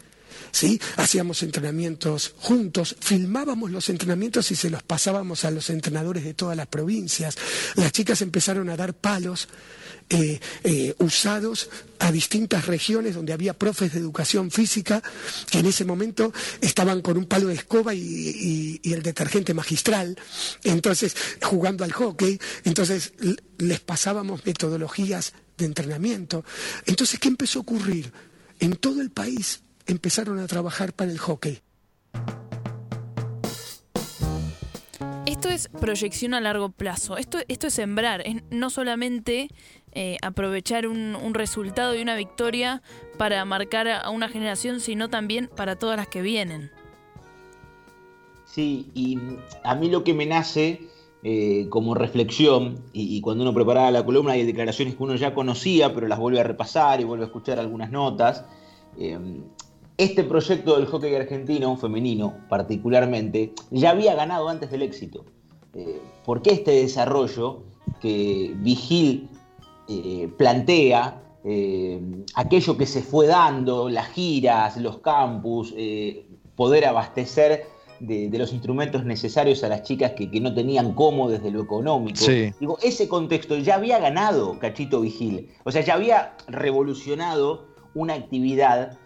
¿Sí? 0.51 0.79
Hacíamos 0.95 1.44
entrenamientos 1.44 2.33
juntos, 2.38 2.95
filmábamos 2.99 3.71
los 3.71 3.89
entrenamientos 3.89 4.51
y 4.51 4.55
se 4.55 4.69
los 4.69 4.83
pasábamos 4.83 5.45
a 5.45 5.51
los 5.51 5.69
entrenadores 5.69 6.23
de 6.23 6.33
todas 6.33 6.57
las 6.57 6.67
provincias. 6.67 7.38
Las 7.75 7.91
chicas 7.91 8.21
empezaron 8.21 8.69
a 8.69 8.77
dar 8.77 8.94
palos 8.94 9.47
eh, 10.09 10.39
eh, 10.63 10.95
usados 10.99 11.69
a 11.99 12.13
distintas 12.13 12.65
regiones 12.65 13.15
donde 13.15 13.33
había 13.33 13.53
profes 13.53 13.91
de 13.91 13.99
educación 13.99 14.51
física 14.51 15.03
que 15.51 15.59
en 15.59 15.65
ese 15.65 15.83
momento 15.83 16.31
estaban 16.61 17.01
con 17.01 17.17
un 17.17 17.25
palo 17.25 17.47
de 17.47 17.55
escoba 17.55 17.93
y, 17.93 18.79
el 18.85 19.03
detergente 19.03 19.53
magistral, 19.53 20.17
entonces 20.63 21.13
jugando 21.41 21.83
al 21.83 21.91
hockey, 21.91 22.39
entonces 22.63 23.11
les 23.57 23.81
pasábamos 23.81 24.45
metodologías 24.45 25.33
de 25.57 25.65
entrenamiento. 25.65 26.45
Entonces, 26.85 27.19
¿qué 27.19 27.27
empezó 27.27 27.59
a 27.59 27.63
ocurrir? 27.63 28.13
En 28.59 28.77
todo 28.77 29.01
el 29.01 29.11
país 29.11 29.61
empezaron 29.88 30.39
a 30.39 30.48
trabajar 30.48 30.94
para 30.94 31.12
el 31.12 31.18
hockey. 31.18 31.62
Esto 35.25 35.50
es 35.50 35.67
proyección 35.67 36.34
a 36.34 36.41
largo 36.41 36.70
plazo, 36.70 37.17
esto, 37.17 37.39
esto 37.48 37.67
es 37.67 37.74
sembrar, 37.74 38.22
es 38.25 38.44
no 38.50 38.70
solamente 38.70 39.50
eh, 39.91 40.17
aprovechar 40.22 40.88
un, 40.88 41.34
resultado 41.34 41.94
y 41.96 42.01
una 42.01 42.15
victoria 42.15 42.82
para 43.17 43.44
marcar 43.46 43.88
a 43.88 44.10
una 44.10 44.29
generación, 44.29 44.79
sino 44.79 45.10
también 45.10 45.50
para 45.53 45.75
todas 45.75 45.98
las 45.98 46.08
que 46.08 46.22
vienen. 46.22 46.72
Sí, 48.46 48.89
y 48.94 49.20
a 49.63 49.75
mí 49.75 49.89
lo 49.89 50.03
que 50.03 50.13
me 50.13 50.25
nace 50.25 50.82
eh, 51.24 51.67
como 51.70 51.94
reflexión, 51.94 52.86
y, 52.94 53.20
cuando 53.22 53.44
uno 53.44 53.53
preparaba 53.53 53.91
la 53.91 54.06
columna 54.06 54.32
hay 54.32 54.46
declaraciones 54.46 54.96
que 54.96 55.03
uno 55.03 55.15
ya 55.15 55.34
conocía, 55.34 55.94
pero 55.94 56.08
las 56.08 56.20
vuelve 56.20 56.39
a 56.39 56.44
repasar 56.44 57.01
y 57.01 57.03
vuelve 57.03 57.25
a 57.25 57.27
escuchar 57.27 57.60
algunas 57.60 57.91
notas. 57.91 58.46
Eh, 58.98 59.20
este 59.98 60.24
proyecto 60.24 60.75
del 60.75 60.86
hockey 60.86 61.16
argentino, 61.16 61.75
femenino 61.77 62.36
particularmente, 62.50 63.54
ya 63.72 63.92
había 63.92 64.16
ganado 64.16 64.48
antes 64.50 64.72
del 64.72 64.84
éxito. 64.84 65.25
¿Por 66.25 66.42
qué 66.42 66.51
este 66.54 66.72
desarrollo 66.72 67.63
que 68.01 68.54
Vigil 68.58 69.30
eh, 69.88 70.30
plantea 70.38 71.22
eh, 71.44 72.01
aquello 72.36 72.77
que 72.77 72.86
se 72.86 73.01
fue 73.01 73.27
dando, 73.27 73.88
las 73.88 74.10
giras, 74.10 74.75
los 74.77 75.00
campus, 75.00 75.74
eh, 75.77 76.27
poder 76.56 76.86
abastecer 76.86 77.68
de, 78.01 78.30
los 78.38 78.51
instrumentos 78.51 79.06
necesarios 79.06 79.63
a 79.63 79.70
las 79.70 79.84
chicas 79.84 80.12
que, 80.12 80.27
no 80.42 80.54
tenían 80.54 80.94
cómo 80.94 81.30
desde 81.30 81.51
lo 81.51 81.62
económico. 81.62 82.20
Digo, 82.60 82.77
ese 82.84 83.08
contexto 83.08 83.58
ya 83.58 83.75
había 83.75 83.98
ganado 84.00 84.60
Cachito 84.60 85.01
Vigil, 85.01 85.50
o 85.63 85.72
sea, 85.72 85.82
ya 85.82 85.94
había 85.94 86.36
revolucionado 86.48 87.68
una 87.94 88.16
actividad 88.16 88.98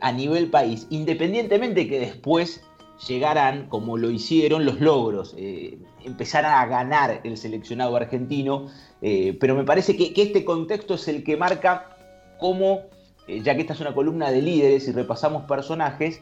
a 0.00 0.12
nivel 0.12 0.50
país, 0.50 0.86
independientemente 0.90 1.88
que 1.88 2.00
después 2.00 2.62
llegaran, 3.06 3.68
como 3.68 3.96
lo 3.96 4.10
hicieron, 4.10 4.64
los 4.64 4.80
logros, 4.80 5.34
eh, 5.36 5.78
empezaran 6.04 6.52
a 6.52 6.66
ganar 6.66 7.20
el 7.24 7.36
seleccionado 7.36 7.96
argentino, 7.96 8.68
eh, 9.00 9.36
pero 9.40 9.54
me 9.54 9.64
parece 9.64 9.96
que, 9.96 10.12
este 10.16 10.44
contexto 10.44 10.94
es 10.94 11.08
el 11.08 11.24
que 11.24 11.36
marca 11.36 11.96
cómo, 12.38 12.82
eh, 13.26 13.40
ya 13.42 13.54
que 13.54 13.62
esta 13.62 13.74
es 13.74 13.80
una 13.80 13.94
columna 13.94 14.30
de 14.30 14.42
líderes 14.42 14.88
y 14.88 14.92
repasamos 14.92 15.44
personajes, 15.44 16.20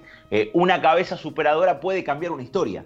una 0.52 0.80
cabeza 0.80 1.16
superadora 1.16 1.80
puede 1.80 2.04
cambiar 2.04 2.32
una 2.32 2.42
historia. 2.42 2.85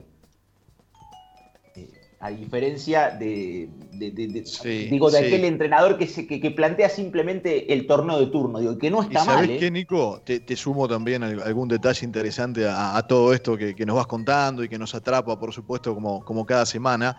a 2.21 2.31
diferencia 2.31 3.11
de, 3.11 3.69
digo, 3.99 5.11
de 5.11 5.19
aquel 5.19 5.45
entrenador 5.45 5.99
que, 5.99 6.07
se, 6.07 6.27
que, 6.27 6.51
plantea 6.51 6.89
simplemente 6.89 7.73
el 7.73 7.87
torneo 7.87 8.19
de 8.19 8.27
turno, 8.27 8.61
digo, 8.61 8.79
que 8.79 8.91
no 8.91 9.03
está 9.03 9.25
mal. 9.25 9.45
¿sabes 9.45 9.59
qué, 9.59 9.71
Nico? 9.71 10.23
Te, 10.25 10.57
sumo 10.57 10.89
también 10.89 11.23
algún 11.23 11.69
detalle 11.69 12.05
interesante 12.05 12.67
a, 12.69 13.03
todo 13.09 13.33
esto 13.33 13.57
que, 13.57 13.75
nos 13.87 13.97
vas 13.97 14.07
contando 14.07 14.65
y 14.65 14.69
que 14.69 14.79
nos 14.79 14.95
atrapa, 14.95 15.39
por 15.39 15.53
supuesto, 15.53 15.95
como, 15.95 16.25
como 16.25 16.47
cada 16.47 16.67
semana. 16.67 17.17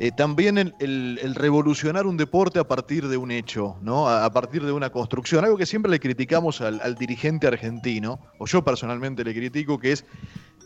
Eh, 0.00 0.12
también 0.12 0.74
el, 0.78 1.34
revolucionar 1.34 2.06
un 2.06 2.16
deporte 2.16 2.60
a 2.60 2.64
partir 2.64 3.08
de 3.08 3.16
un 3.16 3.32
hecho, 3.32 3.76
¿no? 3.82 4.08
A, 4.08 4.30
partir 4.32 4.64
de 4.64 4.70
una 4.70 4.90
construcción. 4.90 5.44
Algo 5.44 5.56
que 5.56 5.66
siempre 5.66 5.90
le 5.90 5.98
criticamos 5.98 6.60
al, 6.60 6.94
dirigente 6.94 7.48
argentino, 7.48 8.20
o 8.38 8.46
yo 8.46 8.64
personalmente 8.64 9.24
le 9.24 9.34
critico, 9.34 9.76
que 9.76 9.92
es 9.92 10.04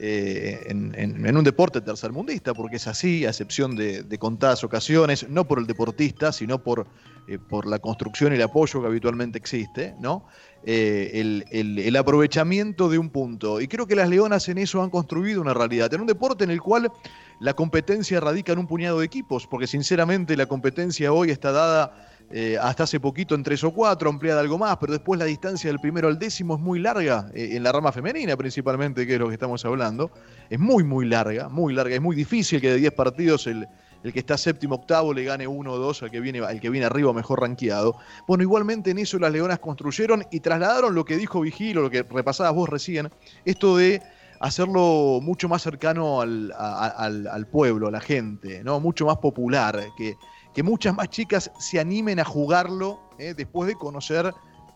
eh, 0.01 0.61
en, 0.69 1.37
un 1.37 1.45
deporte 1.45 1.81
tercermundista, 1.81 2.53
porque 2.53 2.77
es 2.77 2.87
así, 2.87 3.25
a 3.25 3.31
excepción 3.31 3.75
de, 3.75 4.19
contadas 4.19 4.65
ocasiones, 4.65 5.27
no 5.31 5.49
por 5.53 5.59
el 5.59 5.67
deportista, 5.67 6.33
sino 6.33 6.63
por, 6.63 6.87
eh, 7.29 7.39
por 7.39 7.67
la 7.67 7.79
construcción 7.79 8.33
y 8.33 8.37
el 8.37 8.43
apoyo 8.43 8.81
que 8.81 8.87
habitualmente 8.87 9.37
existe, 9.37 9.95
¿no? 10.01 10.25
el, 10.65 11.45
el, 11.51 11.97
aprovechamiento 11.97 12.89
de 12.89 12.97
un 12.97 13.11
punto. 13.11 13.61
Y 13.61 13.69
creo 13.69 13.87
que 13.87 13.95
las 13.95 14.09
Leonas 14.09 14.49
en 14.49 14.57
eso 14.57 14.83
han 14.83 14.89
construido 14.89 15.43
una 15.43 15.53
realidad, 15.53 15.93
en 15.93 16.01
un 16.01 16.07
deporte 16.07 16.45
en 16.45 16.51
el 16.51 16.63
cual 16.63 16.91
la 17.39 17.53
competencia 17.53 18.19
radica 18.19 18.55
en 18.55 18.61
un 18.61 18.67
puñado 18.67 19.01
de 19.01 19.05
equipos, 19.05 19.47
porque 19.47 19.67
sinceramente 19.67 20.39
la 20.39 20.47
competencia 20.47 21.13
hoy 21.13 21.31
está 21.31 21.53
dada 21.53 22.12
eh, 22.33 22.57
hasta 22.61 22.85
hace 22.85 22.99
poquito 22.99 23.35
en 23.35 23.43
tres 23.43 23.63
o 23.63 23.73
cuatro, 23.73 24.09
ampliada 24.09 24.41
algo 24.41 24.57
más, 24.57 24.79
pero 24.79 24.93
después 24.93 25.19
la 25.19 25.27
distancia 25.27 25.69
del 25.69 25.79
primero 25.79 26.09
al 26.09 26.19
décimo 26.19 26.55
es 26.55 26.61
muy 26.61 26.81
larga, 26.81 27.31
eh, 27.35 27.51
en 27.53 27.63
la 27.63 27.73
rama 27.73 27.93
femenina 27.93 28.37
principalmente, 28.37 29.07
que 29.07 29.15
es 29.15 29.21
lo 29.21 29.29
que 29.29 29.35
estamos 29.35 29.63
hablando, 29.67 30.11
es 30.49 30.59
muy, 30.59 30.83
muy 30.83 31.07
larga, 31.07 31.51
muy 31.51 31.75
larga, 31.75 31.95
es 31.95 32.01
muy 32.01 32.17
difícil 32.17 32.61
que 32.61 32.71
de 32.71 32.77
10 32.77 32.95
partidos 32.95 33.47
el, 33.47 33.69
el 34.03 34.13
que 34.13 34.21
está 34.21 34.37
séptimo 34.37 34.77
octavo 34.77 35.13
le 35.13 35.25
gane 35.25 35.47
uno 35.47 35.73
o 35.73 35.79
dos 35.79 36.03
al 36.03 36.11
que 36.11 36.21
viene, 36.21 36.41
al 36.41 36.61
que 36.61 36.71
viene 36.71 36.87
arriba 36.87 37.13
mejor 37.13 37.41
rankeado. 37.41 37.97
Bueno, 38.27 38.43
igualmente 38.43 38.91
en 38.91 38.99
eso 38.99 39.19
las 39.19 39.33
Leonas 39.33 39.59
construyeron 39.59 40.25
y 40.31 40.41
trasladaron 40.41 40.95
lo 40.95 41.05
que 41.05 41.17
dijo 41.17 41.41
Vigilo, 41.41 41.83
lo 41.83 41.91
que 41.91 42.03
repasabas 42.03 42.55
vos 42.55 42.69
recién, 42.69 43.11
esto 43.45 43.77
de 43.77 44.03
hacerlo 44.41 45.21
mucho 45.23 45.49
más 45.49 45.63
cercano 45.63 46.21
al, 46.21 47.47
pueblo, 47.53 47.89
a 47.89 47.91
la 47.91 48.01
gente, 48.01 48.65
¿no? 48.65 48.81
mucho 48.81 49.07
más 49.07 49.19
popular, 49.19 49.81
que, 49.97 50.17
que 50.55 50.63
muchas 50.63 50.95
más 50.95 51.09
chicas 51.09 51.51
se 51.59 51.81
animen 51.81 52.21
a 52.21 52.25
jugarlo 52.25 53.01
¿eh? 53.19 53.35
después 53.37 53.69
de 53.69 53.75
conocer 53.75 54.33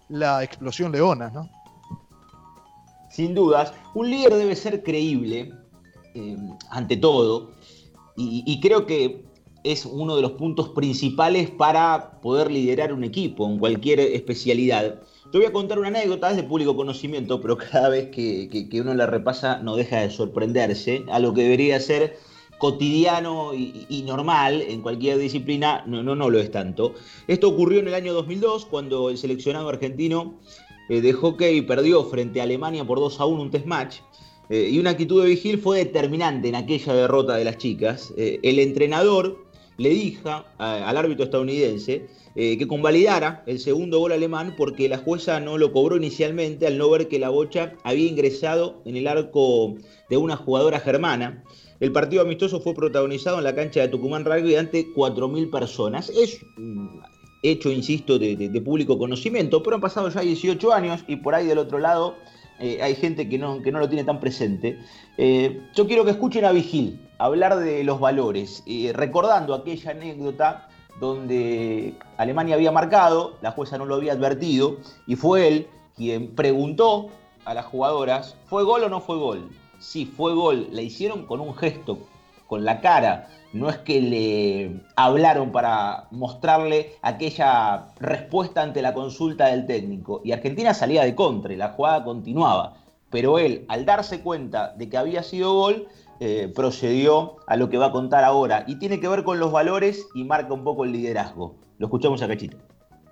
la 0.09 0.43
explosión 0.43 0.93
leona. 0.93 1.31
¿no? 1.31 1.49
Sin 3.11 3.35
dudas, 3.35 3.73
un 3.95 4.11
líder 4.11 4.35
debe 4.35 4.57
ser 4.57 4.83
creíble 4.83 5.53
eh, 6.15 6.37
ante 6.71 6.97
todo 6.97 7.53
y, 8.19 8.61
creo 8.61 8.87
que 8.87 9.27
es 9.63 9.85
uno 9.85 10.17
de 10.17 10.23
los 10.23 10.33
puntos 10.33 10.71
principales 10.71 11.51
para 11.51 12.19
poder 12.23 12.51
liderar 12.51 12.95
un 12.95 13.05
equipo 13.05 13.47
en 13.47 13.59
cualquier 13.59 14.01
especialidad. 14.01 15.03
Te 15.31 15.39
voy 15.39 15.47
a 15.47 15.53
contar 15.53 15.79
una 15.79 15.89
anécdota, 15.89 16.31
es 16.31 16.37
de 16.37 16.45
público 16.45 16.77
conocimiento, 16.77 17.43
pero 17.43 17.59
cada 17.59 17.91
vez 17.91 18.09
que, 18.09 18.69
uno 18.81 18.95
la 18.95 19.07
repasa 19.07 19.59
no 19.59 19.77
deja 19.77 20.01
de 20.01 20.11
sorprenderse. 20.11 21.05
A 21.11 21.19
lo 21.19 21.35
que 21.35 21.43
debería 21.43 21.79
ser 21.79 22.17
cotidiano 22.59 23.53
y, 23.55 24.03
normal 24.07 24.63
en 24.63 24.81
cualquier 24.81 25.19
disciplina, 25.19 25.85
no, 25.87 26.03
no, 26.03 26.15
no 26.15 26.31
lo 26.31 26.39
es 26.39 26.51
tanto. 26.51 26.95
Esto 27.27 27.49
ocurrió 27.49 27.81
en 27.81 27.89
el 27.89 27.95
año 27.95 28.15
2002, 28.15 28.67
cuando 28.67 29.11
el 29.11 29.19
seleccionado 29.19 29.69
argentino 29.69 30.39
eh, 30.89 31.01
de 31.01 31.13
hockey 31.13 31.63
perdió 31.63 32.05
frente 32.05 32.41
a 32.41 32.45
Alemania 32.45 32.85
por 32.85 32.99
2 32.99 33.21
a 33.21 33.27
1 33.27 33.43
un 33.43 33.51
test 33.51 33.67
match. 33.67 33.97
Eh, 34.49 34.69
y 34.71 34.79
una 34.79 34.91
actitud 34.91 35.23
de 35.23 35.31
Vigil 35.31 35.59
fue 35.59 35.79
determinante 35.79 36.49
en 36.49 36.55
aquella 36.55 36.95
derrota 36.95 37.37
de 37.37 37.45
las 37.45 37.59
chicas. 37.59 38.15
Eh, 38.17 38.39
el 38.43 38.61
entrenador 38.61 39.45
le 39.77 39.91
dijo 39.91 40.45
al 40.59 40.97
árbitro 40.97 41.25
estadounidense 41.25 42.07
eh, 42.35 42.59
que 42.59 42.67
convalidara 42.67 43.43
el 43.47 43.59
segundo 43.59 43.99
gol 43.99 44.13
alemán 44.13 44.55
porque 44.57 44.89
la 44.89 44.99
jueza 44.99 45.41
no 45.41 45.59
lo 45.59 45.73
cobró 45.73 45.97
inicialmente 45.97 46.67
al 46.67 46.79
no 46.79 46.91
ver 46.91 47.09
que 47.09 47.19
la 47.19 47.31
bocha 47.31 47.75
había 47.83 48.09
ingresado 48.09 48.83
en 48.85 48.97
el 48.97 49.07
arco 49.07 49.75
de 50.09 50.17
una 50.17 50.37
jugadora 50.37 50.81
germana. 50.81 51.43
El 51.79 51.93
partido 51.93 52.23
amistoso 52.23 52.61
fue 52.61 52.75
protagonizado 52.75 53.39
en 53.39 53.45
la 53.45 53.55
cancha 53.55 53.81
de 53.81 53.89
Tucumán 53.89 54.25
Rugby 54.25 54.57
ante 54.57 54.93
4.000 54.95 55.51
personas. 55.51 56.09
Es 56.11 56.41
mm, 56.57 57.01
hecho, 57.43 57.71
insisto, 57.71 58.19
de, 58.19 58.63
público 58.65 58.99
conocimiento, 58.99 59.63
pero 59.63 59.77
han 59.77 59.83
pasado 59.83 60.09
ya 60.09 60.21
18 60.21 60.73
años 60.73 61.05
y 61.07 61.17
por 61.17 61.35
ahí 61.35 61.47
del 61.47 61.59
otro 61.59 61.79
lado 61.79 62.17
eh, 62.59 62.79
hay 62.81 62.95
gente 62.95 63.29
que 63.29 63.39
no, 63.39 63.61
que 63.63 63.71
no, 63.71 63.79
lo 63.79 63.89
tiene 63.89 64.05
tan 64.05 64.21
presente. 64.21 64.79
Eh, 65.19 65.61
yo 65.75 65.87
quiero 65.87 66.05
que 66.05 66.13
escuchen 66.13 66.45
a 66.45 66.53
Vigil 66.53 67.01
hablar 67.19 67.59
de 67.59 67.85
los 67.85 68.01
valores, 68.01 68.63
recordando 68.95 69.55
aquella 69.55 69.91
anécdota 69.91 70.69
donde 71.01 71.95
Alemania 72.17 72.55
había 72.55 72.73
marcado, 72.73 73.37
la 73.43 73.53
jueza 73.53 73.79
no 73.79 73.85
lo 73.85 73.97
había 73.97 74.13
advertido, 74.13 74.79
y 75.07 75.17
fue 75.17 75.49
él 75.49 75.67
quien 75.95 76.35
preguntó 76.35 77.09
a 77.45 77.55
las 77.55 77.67
jugadoras, 77.67 78.37
¿fue 78.47 78.65
gol 78.65 78.85
o 78.85 78.89
no 78.89 79.01
fue 79.01 79.17
gol? 79.17 79.51
Sí, 79.79 80.07
fue 80.07 80.35
gol. 80.35 80.69
La 80.73 80.83
hicieron 80.83 81.27
con 81.27 81.41
un 81.41 81.55
gesto, 81.55 81.99
con 82.47 82.65
la 82.65 82.81
cara. 82.81 83.29
No 83.53 83.69
es 83.69 83.79
que 83.79 84.01
le 84.01 84.83
hablaron 84.97 85.53
para 85.53 86.09
mostrarle 86.11 86.95
aquella 87.03 87.89
respuesta 88.01 88.63
ante 88.63 88.83
la 88.83 88.95
consulta 88.95 89.47
del 89.47 89.67
técnico. 89.67 90.21
Y 90.25 90.33
Argentina 90.33 90.75
salía 90.75 91.05
de 91.05 91.15
contra 91.15 91.53
y 91.53 91.57
la 91.57 91.71
jugada 91.71 92.05
continuaba. 92.05 92.75
Pero 93.11 93.39
él, 93.39 93.65
al 93.69 93.87
darse 93.87 94.21
cuenta 94.21 94.75
de 94.77 94.89
que 94.89 94.97
había 94.97 95.23
sido 95.23 95.55
gol, 95.55 95.89
eh, 96.19 96.51
procedió 96.55 97.37
a 97.47 97.57
lo 97.57 97.69
que 97.69 97.79
va 97.79 97.87
a 97.87 97.93
contar 97.93 98.25
ahora. 98.25 98.65
Y 98.67 98.77
tiene 98.77 99.01
que 99.01 99.09
ver 99.09 99.23
con 99.23 99.39
los 99.39 99.53
valores 99.53 100.07
y 100.15 100.25
marca 100.25 100.53
un 100.53 100.65
poco 100.65 100.85
el 100.85 100.93
liderazgo. 100.93 101.55
Lo 101.79 101.87
escuchamos 101.87 102.21
a 102.23 102.29
Cachito. 102.29 102.57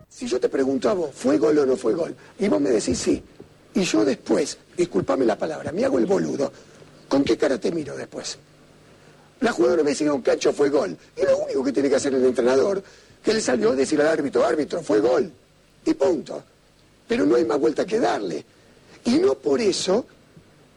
Si 0.08 0.26
yo 0.26 0.40
te 0.40 0.48
pregunto 0.48 0.88
a 0.88 0.94
vos, 0.94 1.10
¿fue 1.12 1.38
gol 1.38 1.58
o 1.58 1.66
no 1.66 1.76
fue 1.76 1.94
gol? 1.94 2.14
Y 2.38 2.48
vos 2.48 2.60
me 2.60 2.70
decís 2.70 2.98
sí. 2.98 3.22
Y 3.74 3.82
yo 3.82 4.04
después, 4.04 4.56
disculpame 4.76 5.24
la 5.24 5.36
palabra, 5.36 5.72
me 5.72 5.84
hago 5.84 5.98
el 5.98 6.06
boludo. 6.06 6.52
¿Con 7.08 7.24
qué 7.24 7.36
cara 7.36 7.58
te 7.58 7.72
miro 7.72 7.96
después? 7.96 8.38
La 9.40 9.52
jugadora 9.52 9.82
me 9.82 9.90
dice, 9.90 10.08
un 10.10 10.22
cacho 10.22 10.52
fue 10.52 10.70
gol. 10.70 10.96
Y 11.16 11.22
lo 11.22 11.38
único 11.38 11.64
que 11.64 11.72
tiene 11.72 11.88
que 11.88 11.96
hacer 11.96 12.14
el 12.14 12.24
entrenador, 12.24 12.82
que 13.22 13.34
le 13.34 13.40
salió 13.40 13.72
a 13.72 13.74
decir 13.74 14.00
al 14.00 14.08
árbitro, 14.08 14.44
árbitro, 14.44 14.82
fue 14.82 15.00
gol. 15.00 15.30
Y 15.84 15.94
punto. 15.94 16.42
Pero 17.06 17.26
no 17.26 17.36
hay 17.36 17.44
más 17.44 17.58
vuelta 17.58 17.84
que 17.84 17.98
darle. 17.98 18.44
Y 19.04 19.18
no 19.18 19.34
por 19.34 19.60
eso 19.60 20.06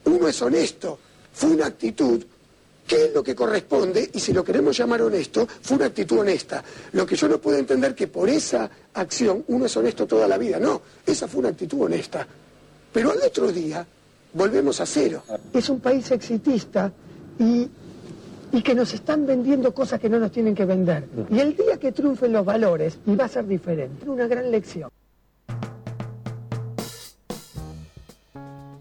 uno 0.05 0.27
es 0.27 0.41
honesto 0.41 0.99
fue 1.37 1.51
una 1.51 1.67
actitud 1.67 2.23
que 2.87 3.05
es 3.05 3.13
lo 3.13 3.21
que 3.21 3.35
corresponde, 3.35 4.09
y 4.13 4.19
si 4.19 4.31
lo 4.31 4.45
queremos 4.45 4.77
llamar 4.77 5.01
honesto, 5.01 5.45
fue 5.61 5.75
una 5.75 5.87
actitud 5.87 6.19
honesta. 6.19 6.63
Lo 6.93 7.05
que 7.05 7.17
yo 7.17 7.27
no 7.27 7.37
puedo 7.37 7.57
entender 7.57 7.93
que 7.93 8.07
por 8.07 8.29
esa 8.29 8.69
acción 8.93 9.43
uno 9.49 9.65
es 9.65 9.75
honesto 9.75 10.07
toda 10.07 10.25
la 10.25 10.37
vida. 10.37 10.57
No, 10.57 10.81
esa 11.05 11.27
fue 11.27 11.41
una 11.41 11.49
actitud 11.49 11.81
honesta. 11.81 12.25
Pero 12.93 13.11
al 13.11 13.19
otro 13.21 13.51
día 13.51 13.85
volvemos 14.33 14.81
a 14.81 14.85
cero. 14.85 15.23
Es 15.53 15.69
un 15.69 15.79
país 15.79 16.09
exitista 16.11 16.91
y, 17.39 17.67
y 18.51 18.61
que 18.61 18.73
nos 18.75 18.93
están 18.93 19.25
vendiendo 19.25 19.73
cosas 19.73 19.99
que 19.99 20.09
no 20.09 20.19
nos 20.19 20.31
tienen 20.31 20.55
que 20.55 20.65
vender. 20.65 21.07
Y 21.29 21.39
el 21.39 21.55
día 21.55 21.77
que 21.77 21.91
triunfen 21.91 22.33
los 22.33 22.45
valores, 22.45 22.97
y 23.05 23.15
va 23.15 23.25
a 23.25 23.29
ser 23.29 23.45
diferente. 23.47 24.09
Una 24.09 24.27
gran 24.27 24.49
lección. 24.51 24.89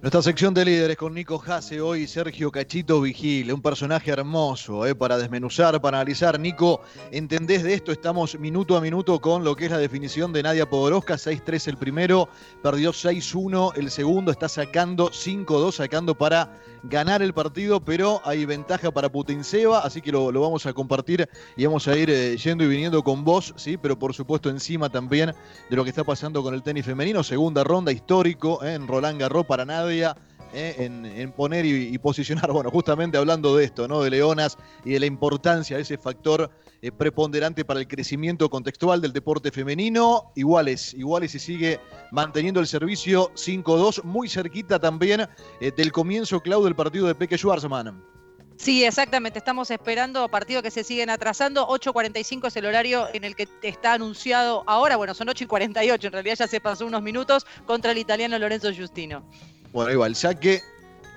Nuestra 0.06 0.22
sección 0.22 0.54
de 0.54 0.64
líderes 0.64 0.96
con 0.96 1.14
Nico 1.14 1.36
Jase 1.36 1.80
hoy, 1.80 2.06
Sergio 2.06 2.52
Cachito 2.52 3.00
Vigile, 3.00 3.52
un 3.52 3.60
personaje 3.60 4.12
hermoso 4.12 4.86
eh, 4.86 4.94
para 4.94 5.18
desmenuzar, 5.18 5.80
para 5.80 5.98
analizar. 5.98 6.38
Nico, 6.38 6.80
¿entendés 7.10 7.64
de 7.64 7.74
esto? 7.74 7.90
Estamos 7.90 8.38
minuto 8.38 8.76
a 8.76 8.80
minuto 8.80 9.20
con 9.20 9.42
lo 9.42 9.56
que 9.56 9.64
es 9.64 9.72
la 9.72 9.78
definición 9.78 10.32
de 10.32 10.44
Nadia 10.44 10.70
Podoroska, 10.70 11.14
6-3 11.14 11.66
el 11.66 11.76
primero, 11.76 12.28
perdió 12.62 12.92
6-1 12.92 13.72
el 13.74 13.90
segundo, 13.90 14.30
está 14.30 14.48
sacando 14.48 15.10
5-2, 15.10 15.72
sacando 15.72 16.16
para 16.16 16.52
ganar 16.84 17.22
el 17.22 17.34
partido, 17.34 17.80
pero 17.80 18.20
hay 18.24 18.44
ventaja 18.44 18.92
para 18.92 19.10
Putinseva, 19.10 19.80
así 19.80 20.00
que 20.00 20.12
lo, 20.12 20.30
vamos 20.32 20.66
a 20.66 20.72
compartir 20.72 21.28
y 21.56 21.66
vamos 21.66 21.88
a 21.88 21.96
ir 21.96 22.10
eh, 22.10 22.36
yendo 22.36 22.64
y 22.64 22.68
viniendo 22.68 23.02
con 23.02 23.24
vos, 23.24 23.54
¿sí? 23.56 23.76
pero 23.76 23.98
por 23.98 24.14
supuesto 24.14 24.50
encima 24.50 24.88
también 24.88 25.34
de 25.68 25.76
lo 25.76 25.82
que 25.82 25.90
está 25.90 26.04
pasando 26.04 26.42
con 26.42 26.54
el 26.54 26.62
tenis 26.62 26.84
femenino, 26.84 27.22
segunda 27.22 27.64
ronda 27.64 27.90
histórico 27.92 28.62
¿eh? 28.64 28.74
en 28.74 28.86
Roland 28.86 29.20
Garros 29.20 29.46
para 29.46 29.64
¿eh? 30.02 30.14
En, 30.52 31.32
poner 31.32 31.64
y, 31.66 31.96
posicionar, 31.98 32.50
bueno, 32.52 32.70
justamente 32.70 33.18
hablando 33.18 33.56
de 33.56 33.64
esto, 33.64 33.86
¿no? 33.88 34.02
De 34.02 34.10
Leonas 34.10 34.56
y 34.84 34.92
de 34.92 35.00
la 35.00 35.06
importancia 35.06 35.76
de 35.76 35.82
ese 35.82 35.98
factor 35.98 36.50
preponderante 36.96 37.64
para 37.64 37.80
el 37.80 37.88
crecimiento 37.88 38.48
contextual 38.48 39.00
del 39.00 39.12
deporte 39.12 39.50
femenino. 39.50 40.32
Iguales, 40.36 40.94
iguales 40.94 41.34
y 41.34 41.38
sigue 41.38 41.80
manteniendo 42.12 42.60
el 42.60 42.66
servicio 42.66 43.32
5-2, 43.34 44.04
muy 44.04 44.28
cerquita 44.28 44.78
también 44.78 45.26
del 45.60 45.92
comienzo, 45.92 46.40
Clau, 46.40 46.62
del 46.64 46.76
partido 46.76 47.06
de 47.06 47.14
Peque 47.14 47.36
Schwarzman. 47.36 48.16
Sí, 48.56 48.84
exactamente. 48.84 49.38
Estamos 49.38 49.70
esperando 49.70 50.28
partidos 50.28 50.62
que 50.62 50.70
se 50.70 50.82
siguen 50.82 51.10
atrasando. 51.10 51.68
8.45 51.68 52.48
es 52.48 52.56
el 52.56 52.66
horario 52.66 53.06
en 53.12 53.24
el 53.24 53.36
que 53.36 53.48
está 53.62 53.92
anunciado 53.92 54.64
ahora. 54.66 54.96
Bueno, 54.96 55.14
son 55.14 55.28
8.48. 55.28 56.04
En 56.04 56.12
realidad 56.12 56.36
ya 56.38 56.46
se 56.46 56.60
pasó 56.60 56.86
unos 56.86 57.02
minutos 57.02 57.46
contra 57.66 57.92
el 57.92 57.98
italiano 57.98 58.38
Lorenzo 58.38 58.72
Giustino. 58.72 59.28
Bueno, 59.76 59.90
ahí 59.90 59.96
va 59.98 60.06
el 60.06 60.16
saque. 60.16 60.62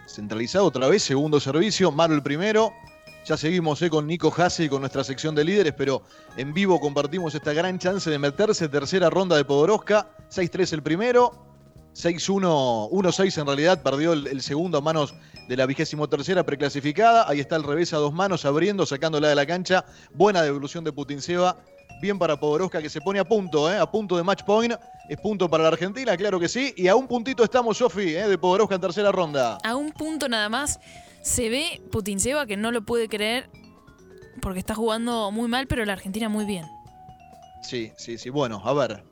Centralizado 0.06 0.66
otra 0.66 0.90
vez. 0.90 1.02
Segundo 1.02 1.40
servicio. 1.40 1.94
Malo 1.94 2.14
el 2.14 2.22
primero. 2.22 2.74
Ya 3.26 3.38
seguimos 3.38 3.82
eh, 3.82 3.90
con 3.90 4.06
Nico 4.06 4.34
Hasse 4.36 4.66
y 4.66 4.68
con 4.68 4.82
nuestra 4.82 5.06
sección 5.06 5.34
de 5.34 5.46
líderes, 5.46 5.74
pero 5.78 6.04
en 6.36 6.54
vivo 6.54 6.78
compartimos 6.82 7.34
esta 7.34 7.54
gran 7.54 7.80
chance 7.80 8.10
de 8.10 8.20
meterse. 8.20 8.68
Tercera 8.68 9.10
ronda 9.10 9.38
de 9.38 9.46
Podoroska, 9.46 10.10
6-3 10.30 10.74
el 10.74 10.84
primero, 10.84 11.32
6-1, 11.96 12.90
1-6 12.92 13.40
en 13.40 13.48
realidad, 13.48 13.82
perdió 13.82 14.12
el, 14.12 14.28
el, 14.28 14.42
segundo 14.42 14.80
a 14.80 14.82
manos 14.82 15.14
de 15.48 15.56
la 15.56 15.66
vigésimo 15.66 16.10
tercera 16.10 16.44
preclasificada. 16.44 17.30
Ahí 17.30 17.40
está 17.40 17.56
el 17.56 17.64
revés 17.64 17.94
a 17.94 17.98
dos 17.98 18.12
manos, 18.12 18.44
abriendo, 18.44 18.86
sacándola 18.86 19.30
de 19.30 19.36
la 19.36 19.46
cancha. 19.46 19.86
Buena 20.14 20.42
devolución 20.42 20.84
de 20.84 20.92
Putinseva. 20.92 21.56
Bien 22.02 22.18
para 22.18 22.40
Podoroska 22.40 22.82
que 22.82 22.90
se 22.90 23.02
pone 23.02 23.20
a 23.20 23.26
punto, 23.26 23.72
¿eh? 23.72 23.78
a 23.78 23.90
punto 23.90 24.16
de 24.16 24.24
match 24.24 24.44
point. 24.44 24.74
Es 25.10 25.18
punto 25.20 25.50
para 25.50 25.64
la 25.64 25.70
Argentina, 25.70 26.16
claro 26.16 26.40
que 26.40 26.48
sí. 26.48 26.74
Y 26.78 26.88
a 26.88 26.96
un 26.96 27.08
puntito 27.08 27.44
estamos, 27.44 27.78
Sofi, 27.78 28.16
¿eh? 28.16 28.28
de 28.28 28.38
Podoroska 28.38 28.76
en 28.76 28.82
tercera 28.82 29.12
ronda. 29.12 29.58
A 29.64 29.76
un 29.76 29.92
punto 29.92 30.30
nada 30.30 30.48
más. 30.50 30.80
Se 31.22 31.50
ve 31.50 31.82
Putinseva 31.92 32.46
que 32.46 32.56
no 32.56 32.72
lo 32.72 32.84
puede 32.84 33.10
creer 33.10 33.50
porque 34.42 34.60
está 34.60 34.74
jugando 34.76 35.32
muy 35.32 35.50
mal, 35.50 35.68
pero 35.68 35.84
la 35.84 35.94
Argentina 35.94 36.30
muy 36.30 36.46
bien. 36.46 36.66
Sí, 37.62 37.92
sí, 37.98 38.18
sí. 38.18 38.30
Bueno, 38.30 38.62
a 38.64 38.74
ver. 38.74 39.04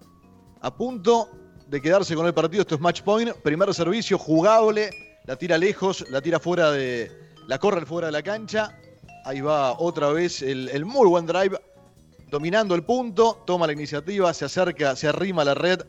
A 0.62 0.74
punto 0.74 1.30
de 1.68 1.82
quedarse 1.82 2.16
con 2.16 2.26
el 2.26 2.34
partido. 2.34 2.62
Esto 2.62 2.76
es 2.76 2.82
match 2.82 3.02
point. 3.02 3.32
Primer 3.44 3.74
servicio 3.74 4.18
jugable. 4.18 4.90
La 5.26 5.36
tira 5.36 5.58
lejos, 5.58 6.06
la 6.10 6.22
tira 6.22 6.40
fuera 6.40 6.72
de. 6.72 7.12
La 7.48 7.60
corre 7.60 7.86
fuera 7.86 8.08
de 8.08 8.14
la 8.14 8.24
cancha. 8.24 8.72
Ahí 9.26 9.42
va 9.42 9.78
otra 9.78 10.10
vez 10.10 10.42
el, 10.42 10.70
el 10.70 10.86
muy 10.86 11.08
buen 11.08 11.26
drive. 11.26 11.60
Dominando 12.30 12.76
el 12.76 12.84
punto. 12.84 13.42
Toma 13.46 13.68
la 13.68 13.74
iniciativa. 13.74 14.34
Se 14.34 14.46
acerca, 14.46 14.96
se 14.96 15.08
arrima 15.08 15.44
a 15.44 15.46
la 15.46 15.54
red. 15.54 15.82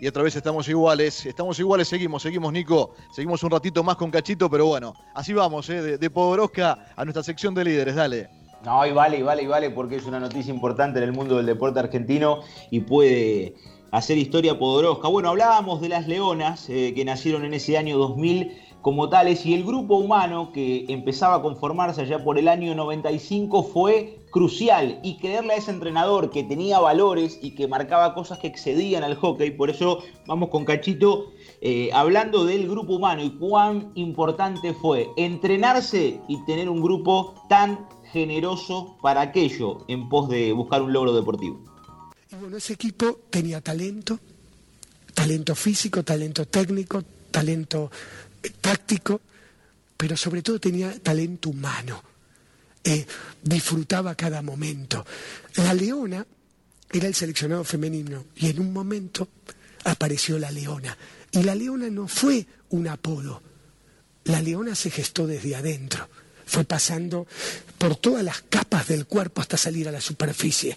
Y 0.00 0.06
otra 0.06 0.22
vez 0.22 0.36
estamos 0.36 0.68
iguales. 0.68 1.24
Estamos 1.24 1.58
iguales, 1.58 1.88
seguimos, 1.88 2.22
seguimos, 2.22 2.52
Nico. 2.52 2.94
Seguimos 3.14 3.42
un 3.42 3.50
ratito 3.50 3.82
más 3.82 3.96
con 3.96 4.10
Cachito, 4.10 4.50
pero 4.50 4.66
bueno, 4.66 4.94
así 5.14 5.32
vamos, 5.32 5.70
¿eh? 5.70 5.80
de, 5.80 5.98
de 5.98 6.10
a 6.96 7.04
nuestra 7.04 7.22
sección 7.22 7.54
de 7.54 7.64
líderes. 7.64 7.94
Dale. 7.94 8.28
No, 8.64 8.84
y 8.84 8.92
vale, 8.92 9.18
y 9.18 9.22
vale, 9.22 9.44
y 9.44 9.46
vale, 9.46 9.70
porque 9.70 9.96
es 9.96 10.06
una 10.06 10.18
noticia 10.18 10.52
importante 10.52 10.98
en 10.98 11.04
el 11.04 11.12
mundo 11.12 11.36
del 11.36 11.46
deporte 11.46 11.78
argentino 11.78 12.40
y 12.70 12.80
puede 12.80 13.54
hacer 13.92 14.18
historia 14.18 14.58
Podoroska. 14.58 15.08
Bueno, 15.08 15.28
hablábamos 15.30 15.80
de 15.80 15.88
las 15.88 16.08
leonas 16.08 16.68
eh, 16.68 16.92
que 16.94 17.04
nacieron 17.04 17.44
en 17.44 17.54
ese 17.54 17.78
año 17.78 17.96
2000 17.96 18.65
como 18.86 19.08
tales 19.08 19.44
y 19.44 19.52
el 19.52 19.64
grupo 19.64 19.96
humano 19.96 20.52
que 20.52 20.84
empezaba 20.86 21.34
a 21.34 21.42
conformarse 21.42 22.02
allá 22.02 22.22
por 22.22 22.38
el 22.38 22.46
año 22.46 22.72
95 22.72 23.64
fue 23.64 24.20
crucial 24.30 25.00
y 25.02 25.16
creerle 25.16 25.54
a 25.54 25.56
ese 25.56 25.72
entrenador 25.72 26.30
que 26.30 26.44
tenía 26.44 26.78
valores 26.78 27.36
y 27.42 27.56
que 27.56 27.66
marcaba 27.66 28.14
cosas 28.14 28.38
que 28.38 28.46
excedían 28.46 29.02
al 29.02 29.16
hockey. 29.16 29.50
Por 29.50 29.70
eso 29.70 30.04
vamos 30.28 30.50
con 30.50 30.64
Cachito 30.64 31.32
eh, 31.62 31.90
hablando 31.92 32.44
del 32.44 32.68
grupo 32.68 32.94
humano 32.94 33.24
y 33.24 33.30
cuán 33.30 33.90
importante 33.96 34.72
fue 34.72 35.08
entrenarse 35.16 36.20
y 36.28 36.44
tener 36.44 36.68
un 36.68 36.80
grupo 36.80 37.34
tan 37.48 37.88
generoso 38.12 38.96
para 39.02 39.20
aquello 39.20 39.84
en 39.88 40.08
pos 40.08 40.28
de 40.28 40.52
buscar 40.52 40.80
un 40.82 40.92
logro 40.92 41.12
deportivo. 41.12 41.58
Y 42.30 42.36
bueno, 42.36 42.56
ese 42.56 42.74
equipo 42.74 43.18
tenía 43.30 43.60
talento, 43.60 44.20
talento 45.12 45.56
físico, 45.56 46.04
talento 46.04 46.46
técnico, 46.46 47.02
talento 47.32 47.90
táctico, 48.50 49.20
pero 49.96 50.16
sobre 50.16 50.42
todo 50.42 50.60
tenía 50.60 50.98
talento 51.00 51.50
humano. 51.50 52.02
Eh, 52.84 53.04
disfrutaba 53.42 54.14
cada 54.14 54.42
momento. 54.42 55.04
La 55.56 55.74
Leona 55.74 56.26
era 56.90 57.08
el 57.08 57.14
seleccionado 57.14 57.64
femenino 57.64 58.26
y 58.36 58.48
en 58.48 58.60
un 58.60 58.72
momento 58.72 59.28
apareció 59.84 60.38
la 60.38 60.50
Leona. 60.50 60.96
Y 61.32 61.42
la 61.42 61.54
Leona 61.54 61.90
no 61.90 62.06
fue 62.08 62.46
un 62.70 62.88
apodo, 62.88 63.42
la 64.24 64.40
Leona 64.40 64.74
se 64.74 64.90
gestó 64.90 65.26
desde 65.26 65.56
adentro 65.56 66.08
fue 66.46 66.64
pasando 66.64 67.26
por 67.76 67.96
todas 67.96 68.24
las 68.24 68.40
capas 68.42 68.86
del 68.86 69.06
cuerpo 69.06 69.40
hasta 69.40 69.56
salir 69.56 69.88
a 69.88 69.92
la 69.92 70.00
superficie. 70.00 70.76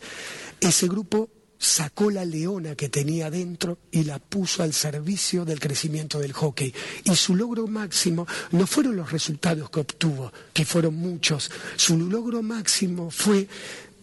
Ese 0.59 0.87
grupo 0.87 1.29
sacó 1.59 2.09
la 2.09 2.23
leona 2.23 2.75
que 2.75 2.87
tenía 2.87 3.29
dentro 3.29 3.77
y 3.91 4.05
la 4.05 4.17
puso 4.17 4.63
al 4.63 4.73
servicio 4.73 5.43
del 5.43 5.59
crecimiento 5.59 6.19
del 6.19 6.31
hockey. 6.33 6.73
Y 7.03 7.15
su 7.15 7.35
logro 7.35 7.67
máximo 7.67 8.25
no 8.51 8.65
fueron 8.65 8.95
los 8.95 9.11
resultados 9.11 9.69
que 9.69 9.81
obtuvo, 9.81 10.31
que 10.53 10.65
fueron 10.65 10.95
muchos. 10.95 11.51
Su 11.75 11.97
logro 11.97 12.41
máximo 12.41 13.11
fue 13.11 13.47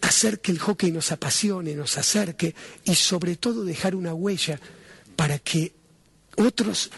hacer 0.02 0.40
que 0.40 0.52
el 0.52 0.58
hockey 0.58 0.92
nos 0.92 1.10
apasione, 1.10 1.74
nos 1.74 1.96
acerque 1.96 2.54
y 2.84 2.94
sobre 2.94 3.36
todo 3.36 3.64
dejar 3.64 3.96
una 3.96 4.12
huella 4.12 4.60
para 5.16 5.38
que 5.38 5.72
otros 6.36 6.90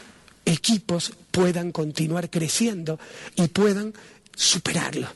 equipos 0.44 1.12
puedan 1.30 1.70
continuar 1.70 2.30
creciendo 2.30 2.98
y 3.36 3.46
puedan 3.46 3.94
superarlo. 4.34 5.08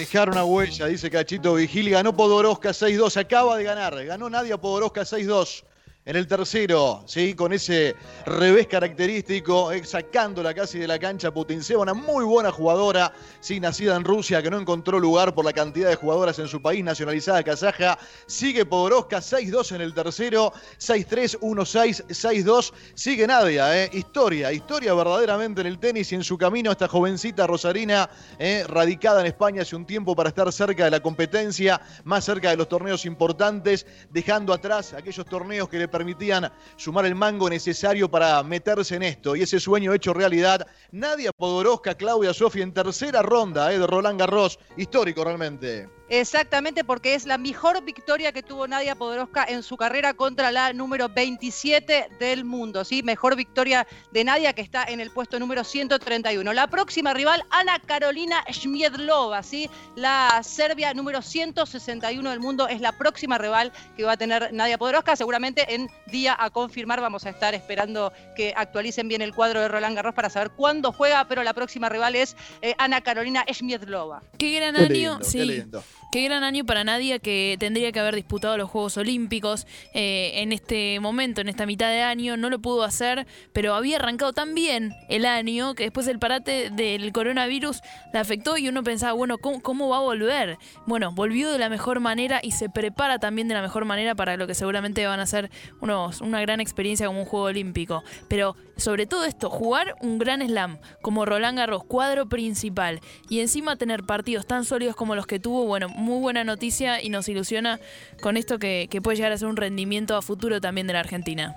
Dejar 0.00 0.30
una 0.30 0.44
huella, 0.44 0.86
dice 0.86 1.10
Cachito 1.10 1.52
Vigil. 1.52 1.90
Ganó 1.90 2.16
Podoroska 2.16 2.70
6-2. 2.70 3.18
Acaba 3.18 3.58
de 3.58 3.64
ganar. 3.64 4.02
Ganó 4.06 4.30
Nadia 4.30 4.56
Podoroska 4.56 5.02
6-2 5.02 5.62
en 6.10 6.16
el 6.16 6.26
tercero, 6.26 7.04
¿sí? 7.06 7.34
con 7.34 7.52
ese 7.52 7.94
revés 8.26 8.66
característico, 8.66 9.70
eh, 9.70 9.84
sacándola 9.84 10.52
casi 10.52 10.80
de 10.80 10.88
la 10.88 10.98
cancha 10.98 11.32
Putinseva, 11.32 11.82
una 11.82 11.94
muy 11.94 12.24
buena 12.24 12.50
jugadora, 12.50 13.12
¿sí? 13.38 13.60
nacida 13.60 13.94
en 13.94 14.02
Rusia, 14.02 14.42
que 14.42 14.50
no 14.50 14.58
encontró 14.58 14.98
lugar 14.98 15.32
por 15.36 15.44
la 15.44 15.52
cantidad 15.52 15.88
de 15.88 15.94
jugadoras 15.94 16.36
en 16.40 16.48
su 16.48 16.60
país, 16.60 16.82
nacionalizada 16.82 17.44
kazaja. 17.44 17.96
Sigue 18.26 18.66
Podoroska 18.66 19.18
6-2 19.18 19.76
en 19.76 19.82
el 19.82 19.94
tercero, 19.94 20.52
6-3, 20.80 21.38
1-6, 21.38 22.04
6-2. 22.08 22.72
Sigue 22.94 23.28
Nadia, 23.28 23.84
¿eh? 23.84 23.88
historia, 23.92 24.52
historia 24.52 24.92
verdaderamente 24.94 25.60
en 25.60 25.68
el 25.68 25.78
tenis 25.78 26.10
y 26.10 26.16
en 26.16 26.24
su 26.24 26.36
camino 26.36 26.72
esta 26.72 26.88
jovencita 26.88 27.46
rosarina, 27.46 28.10
¿eh? 28.40 28.64
radicada 28.66 29.20
en 29.20 29.26
España 29.26 29.62
hace 29.62 29.76
un 29.76 29.86
tiempo 29.86 30.16
para 30.16 30.30
estar 30.30 30.52
cerca 30.52 30.86
de 30.86 30.90
la 30.90 30.98
competencia, 30.98 31.80
más 32.02 32.24
cerca 32.24 32.50
de 32.50 32.56
los 32.56 32.68
torneos 32.68 33.06
importantes, 33.06 33.86
dejando 34.10 34.52
atrás 34.52 34.92
aquellos 34.92 35.24
torneos 35.26 35.68
que 35.68 35.78
le 35.78 35.86
permitían 36.00 36.50
sumar 36.76 37.04
el 37.04 37.14
mango 37.14 37.50
necesario 37.50 38.10
para 38.10 38.42
meterse 38.42 38.96
en 38.96 39.02
esto. 39.02 39.36
Y 39.36 39.42
ese 39.42 39.60
sueño 39.60 39.92
hecho 39.92 40.14
realidad. 40.14 40.66
Nadia 40.92 41.30
Podoroska, 41.30 41.94
Claudia 41.94 42.32
Sofía 42.32 42.62
en 42.62 42.72
tercera 42.72 43.20
ronda 43.20 43.70
eh, 43.70 43.78
de 43.78 43.86
Roland 43.86 44.18
Garros. 44.18 44.58
Histórico 44.78 45.24
realmente. 45.24 45.99
Exactamente, 46.12 46.82
porque 46.82 47.14
es 47.14 47.24
la 47.24 47.38
mejor 47.38 47.84
victoria 47.84 48.32
que 48.32 48.42
tuvo 48.42 48.66
Nadia 48.66 48.96
Podoroska 48.96 49.44
en 49.44 49.62
su 49.62 49.76
carrera 49.76 50.12
contra 50.12 50.50
la 50.50 50.72
número 50.72 51.08
27 51.08 52.08
del 52.18 52.44
mundo. 52.44 52.84
¿sí? 52.84 53.04
Mejor 53.04 53.36
victoria 53.36 53.86
de 54.10 54.24
Nadia 54.24 54.52
que 54.52 54.60
está 54.60 54.82
en 54.82 54.98
el 54.98 55.12
puesto 55.12 55.38
número 55.38 55.62
131. 55.62 56.52
La 56.52 56.66
próxima 56.66 57.14
rival, 57.14 57.44
Ana 57.50 57.78
Carolina 57.78 58.42
Schmiedlova, 58.50 59.44
¿sí? 59.44 59.70
la 59.94 60.40
Serbia 60.42 60.92
número 60.94 61.22
161 61.22 62.28
del 62.28 62.40
mundo, 62.40 62.66
es 62.66 62.80
la 62.80 62.90
próxima 62.90 63.38
rival 63.38 63.72
que 63.96 64.02
va 64.02 64.12
a 64.12 64.16
tener 64.16 64.52
Nadia 64.52 64.78
Podoroska. 64.78 65.14
Seguramente 65.14 65.76
en 65.76 65.88
día 66.06 66.36
a 66.36 66.50
confirmar 66.50 67.00
vamos 67.00 67.24
a 67.24 67.30
estar 67.30 67.54
esperando 67.54 68.12
que 68.34 68.52
actualicen 68.56 69.06
bien 69.06 69.22
el 69.22 69.32
cuadro 69.32 69.60
de 69.60 69.68
Roland 69.68 69.94
Garros 69.94 70.16
para 70.16 70.28
saber 70.28 70.50
cuándo 70.50 70.90
juega, 70.90 71.28
pero 71.28 71.44
la 71.44 71.54
próxima 71.54 71.88
rival 71.88 72.16
es 72.16 72.36
eh, 72.62 72.74
Ana 72.78 73.00
Carolina 73.00 73.44
Schmiedlova. 73.48 74.24
Qué 74.38 74.56
gran 74.56 74.74
año, 74.74 74.88
qué 74.88 74.92
lindo, 74.92 75.18
sí. 75.22 75.38
Qué 75.38 75.46
lindo. 75.46 75.84
Qué 76.10 76.24
gran 76.24 76.42
año 76.42 76.66
para 76.66 76.82
Nadia 76.82 77.20
que 77.20 77.56
tendría 77.60 77.92
que 77.92 78.00
haber 78.00 78.16
disputado 78.16 78.56
los 78.56 78.68
Juegos 78.68 78.96
Olímpicos 78.96 79.68
eh, 79.94 80.32
en 80.42 80.50
este 80.50 80.98
momento, 80.98 81.40
en 81.40 81.48
esta 81.48 81.66
mitad 81.66 81.88
de 81.88 82.02
año. 82.02 82.36
No 82.36 82.50
lo 82.50 82.58
pudo 82.58 82.82
hacer, 82.82 83.28
pero 83.52 83.74
había 83.74 83.98
arrancado 83.98 84.32
tan 84.32 84.56
bien 84.56 84.92
el 85.08 85.24
año 85.24 85.76
que 85.76 85.84
después 85.84 86.08
el 86.08 86.18
parate 86.18 86.70
del 86.70 87.12
coronavirus 87.12 87.80
la 88.12 88.20
afectó 88.20 88.56
y 88.56 88.68
uno 88.68 88.82
pensaba, 88.82 89.12
bueno, 89.12 89.38
¿cómo, 89.38 89.60
cómo 89.62 89.88
va 89.88 89.98
a 89.98 90.00
volver? 90.00 90.58
Bueno, 90.84 91.12
volvió 91.12 91.52
de 91.52 91.58
la 91.58 91.68
mejor 91.68 92.00
manera 92.00 92.40
y 92.42 92.52
se 92.52 92.68
prepara 92.68 93.20
también 93.20 93.46
de 93.46 93.54
la 93.54 93.62
mejor 93.62 93.84
manera 93.84 94.16
para 94.16 94.36
lo 94.36 94.48
que 94.48 94.54
seguramente 94.54 95.06
van 95.06 95.20
a 95.20 95.26
ser 95.26 95.48
unos, 95.80 96.22
una 96.22 96.40
gran 96.40 96.60
experiencia 96.60 97.06
como 97.06 97.20
un 97.20 97.26
Juego 97.26 97.46
Olímpico. 97.46 98.02
Pero 98.26 98.56
sobre 98.76 99.06
todo 99.06 99.24
esto, 99.24 99.48
jugar 99.48 99.94
un 100.00 100.18
gran 100.18 100.40
slam 100.42 100.78
como 101.02 101.24
Roland 101.24 101.58
Garros, 101.58 101.84
cuadro 101.84 102.28
principal, 102.28 103.00
y 103.28 103.40
encima 103.40 103.76
tener 103.76 104.02
partidos 104.02 104.46
tan 104.46 104.64
sólidos 104.64 104.96
como 104.96 105.14
los 105.14 105.26
que 105.26 105.38
tuvo, 105.38 105.66
bueno, 105.66 105.88
muy 105.96 106.20
buena 106.20 106.44
noticia 106.44 107.02
y 107.02 107.08
nos 107.08 107.28
ilusiona 107.28 107.80
con 108.20 108.36
esto 108.36 108.58
que, 108.58 108.88
que 108.90 109.00
puede 109.00 109.16
llegar 109.16 109.32
a 109.32 109.38
ser 109.38 109.48
un 109.48 109.56
rendimiento 109.56 110.16
a 110.16 110.22
futuro 110.22 110.60
también 110.60 110.86
de 110.86 110.92
la 110.92 111.00
Argentina. 111.00 111.54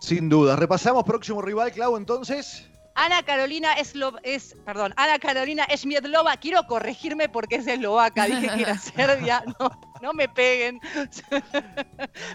Sin 0.00 0.28
duda. 0.28 0.56
Repasamos 0.56 1.04
próximo 1.04 1.40
rival, 1.40 1.72
Clau, 1.72 1.96
entonces. 1.96 2.68
Ana 2.94 3.22
Carolina 3.24 3.72
Eslo 3.74 4.12
es, 4.22 4.54
perdón, 4.64 4.94
Ana 4.96 5.18
Carolina 5.18 5.66
Schmiedlova, 5.74 6.36
quiero 6.36 6.64
corregirme 6.66 7.28
porque 7.28 7.56
es 7.56 7.66
eslovaca, 7.66 8.26
dije 8.26 8.48
que 8.54 8.62
era 8.62 8.78
serbia, 8.96 9.42
no, 9.58 9.70
no 10.04 10.12
me 10.12 10.28
peguen. 10.28 10.80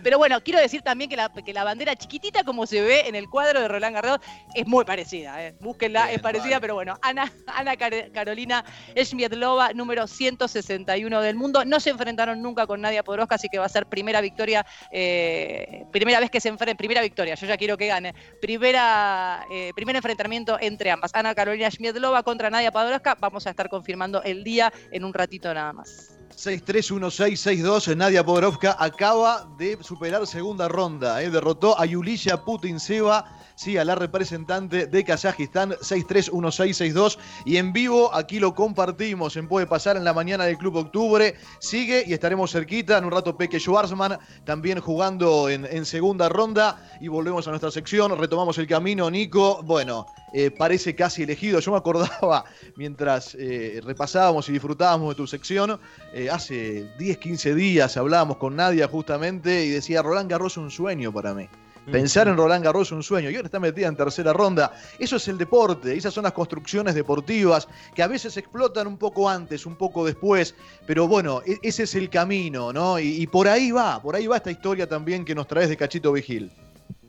Pero 0.04 0.18
bueno, 0.18 0.42
quiero 0.42 0.60
decir 0.60 0.82
también 0.82 1.08
que 1.08 1.16
la, 1.16 1.30
que 1.30 1.54
la 1.54 1.64
bandera 1.64 1.96
chiquitita, 1.96 2.44
como 2.44 2.66
se 2.66 2.82
ve 2.82 3.08
en 3.08 3.14
el 3.14 3.30
cuadro 3.30 3.62
de 3.62 3.68
Roland 3.68 3.94
Garros, 3.94 4.20
es 4.56 4.66
muy 4.66 4.86
parecida. 4.86 5.46
¿eh? 5.46 5.56
Búsquenla, 5.60 6.12
es 6.12 6.20
parecida, 6.20 6.60
pero 6.60 6.74
bueno. 6.74 6.98
Ana, 7.04 7.32
Ana 7.46 7.78
Carolina 7.78 8.66
Schmiedlova, 8.98 9.72
número 9.74 10.08
161 10.08 11.22
del 11.22 11.36
mundo. 11.36 11.64
No 11.64 11.80
se 11.80 11.92
enfrentaron 11.92 12.42
nunca 12.42 12.66
con 12.66 12.82
Nadia 12.82 13.04
Podoroska, 13.04 13.36
así 13.36 13.50
que 13.50 13.60
va 13.60 13.66
a 13.66 13.70
ser 13.70 13.86
primera 13.86 14.20
victoria, 14.20 14.66
eh, 14.92 15.86
primera 15.92 16.20
vez 16.20 16.32
que 16.32 16.42
se 16.42 16.50
enfrenten, 16.50 16.76
primera 16.76 17.02
victoria, 17.02 17.36
yo 17.36 17.46
ya 17.46 17.58
quiero 17.58 17.78
que 17.78 17.86
gane. 17.86 18.16
Primera, 18.42 19.46
eh, 19.52 19.74
primer 19.76 19.96
enfrentamiento 19.96 20.58
entre 20.60 20.90
ambas. 20.90 21.12
Ana 21.14 21.36
Carolina 21.36 21.70
Schmiedlova 21.70 22.24
contra 22.24 22.50
Nadia 22.50 22.72
Podoroska. 22.72 23.16
Vamos 23.20 23.46
a 23.46 23.52
estar 23.52 23.70
confirmando 23.70 24.24
el 24.24 24.44
día 24.44 24.74
en 24.92 25.04
un 25.04 25.14
ratito 25.14 25.54
nada 25.54 25.72
más. 25.72 26.19
6-3-1-6-6-2. 26.36 27.96
Nadia 27.96 28.24
Podoroska 28.24 28.76
acaba 28.80 29.48
de 29.58 29.78
superar 29.82 30.26
segunda 30.26 30.68
ronda. 30.68 31.22
¿eh? 31.22 31.30
Derrotó 31.30 31.80
a 31.80 31.86
Yulisha 31.86 32.44
Putin-Seva 32.44 33.26
sí, 33.60 33.78
a 33.78 33.84
la 33.84 33.96
representante 33.96 34.88
de 34.88 35.04
Kazajistán, 35.04 35.72
6-3-1-6-6-2. 35.72 37.18
Y 37.46 37.58
en 37.58 37.74
vivo, 37.74 38.14
aquí 38.16 38.40
lo 38.40 38.56
compartimos 38.56 39.36
en 39.36 39.50
Puede 39.50 39.68
Pasar 39.68 39.98
en 39.98 40.06
la 40.06 40.14
mañana 40.14 40.46
del 40.46 40.58
Club 40.58 40.78
Octubre. 40.78 41.36
Sigue 41.60 42.06
y 42.08 42.14
estaremos 42.14 42.52
cerquita. 42.52 42.98
En 42.98 43.04
un 43.04 43.12
rato, 43.12 43.36
Peque 43.36 43.60
Schwarzman 43.60 44.18
también 44.46 44.80
jugando 44.80 45.50
en, 45.50 45.86
segunda 45.86 46.30
ronda. 46.30 46.90
Y 47.02 47.10
volvemos 47.10 47.48
a 47.48 47.50
nuestra 47.50 47.70
sección. 47.70 48.18
Retomamos 48.18 48.58
el 48.60 48.68
camino, 48.68 49.12
Nico. 49.12 49.62
Bueno, 49.64 50.06
eh, 50.32 50.52
parece 50.52 50.96
casi 50.96 51.24
elegido. 51.24 51.60
Yo 51.60 51.72
me 51.72 51.78
acordaba 51.78 52.46
mientras 52.78 53.36
eh, 53.38 53.82
repasábamos 53.84 54.48
y 54.48 54.54
disfrutábamos 54.54 55.10
de 55.10 55.16
tu 55.16 55.28
sección. 55.28 55.82
Eh, 56.14 56.30
hace 56.30 56.90
10, 56.98 57.18
15 57.18 57.56
días 57.56 57.98
hablábamos 57.98 58.38
con 58.38 58.56
Nadia 58.56 58.88
justamente 58.88 59.66
y 59.66 59.70
decía: 59.70 60.02
Roland 60.02 60.32
Garros 60.32 60.56
un 60.56 60.72
sueño 60.72 61.12
para 61.12 61.34
mí. 61.34 61.50
Pensar 61.92 62.28
en 62.28 62.38
Roland 62.38 62.64
Garros 62.64 62.88
es 62.88 62.92
un 62.92 63.04
sueño 63.04 63.30
y 63.30 63.36
ahora 63.36 63.48
está 63.48 63.60
metida 63.60 63.88
en 63.88 63.96
tercera 63.96 64.32
ronda. 64.34 64.72
Eso 65.00 65.16
es 65.16 65.28
el 65.28 65.38
deporte, 65.38 65.96
esas 65.96 66.14
son 66.14 66.24
las 66.24 66.34
construcciones 66.34 66.94
deportivas 66.96 67.68
que 67.96 68.04
a 68.04 68.08
veces 68.08 68.38
explotan 68.38 68.88
un 68.88 68.98
poco 68.98 69.28
antes, 69.28 69.66
un 69.66 69.76
poco 69.76 70.06
después, 70.06 70.56
pero 70.86 71.08
bueno, 71.08 71.42
e-, 71.46 71.58
ese 71.64 71.84
es 71.84 71.96
el 71.96 72.10
camino, 72.10 72.72
¿no? 72.72 73.00
Y, 73.00 73.26
por 73.28 73.48
ahí 73.48 73.72
va, 73.72 74.02
por 74.02 74.16
ahí 74.16 74.28
va 74.28 74.38
esta 74.38 74.52
historia 74.52 74.88
también 74.88 75.26
que 75.26 75.34
nos 75.34 75.48
traes 75.48 75.70
de 75.70 75.78
Cachito 75.78 76.12
Vigil. 76.12 76.52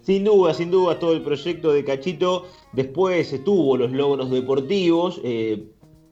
Sin 0.02 0.24
duda, 0.24 0.54
sin 0.54 0.70
duda, 0.70 0.98
todo 0.98 1.12
el 1.12 1.22
proyecto 1.22 1.72
de 1.72 1.84
Cachito 1.84 2.48
después 2.72 3.32
tuvo 3.44 3.76
los 3.76 3.92
logros 3.92 4.30
deportivos. 4.30 5.20
Eh, 5.24 5.66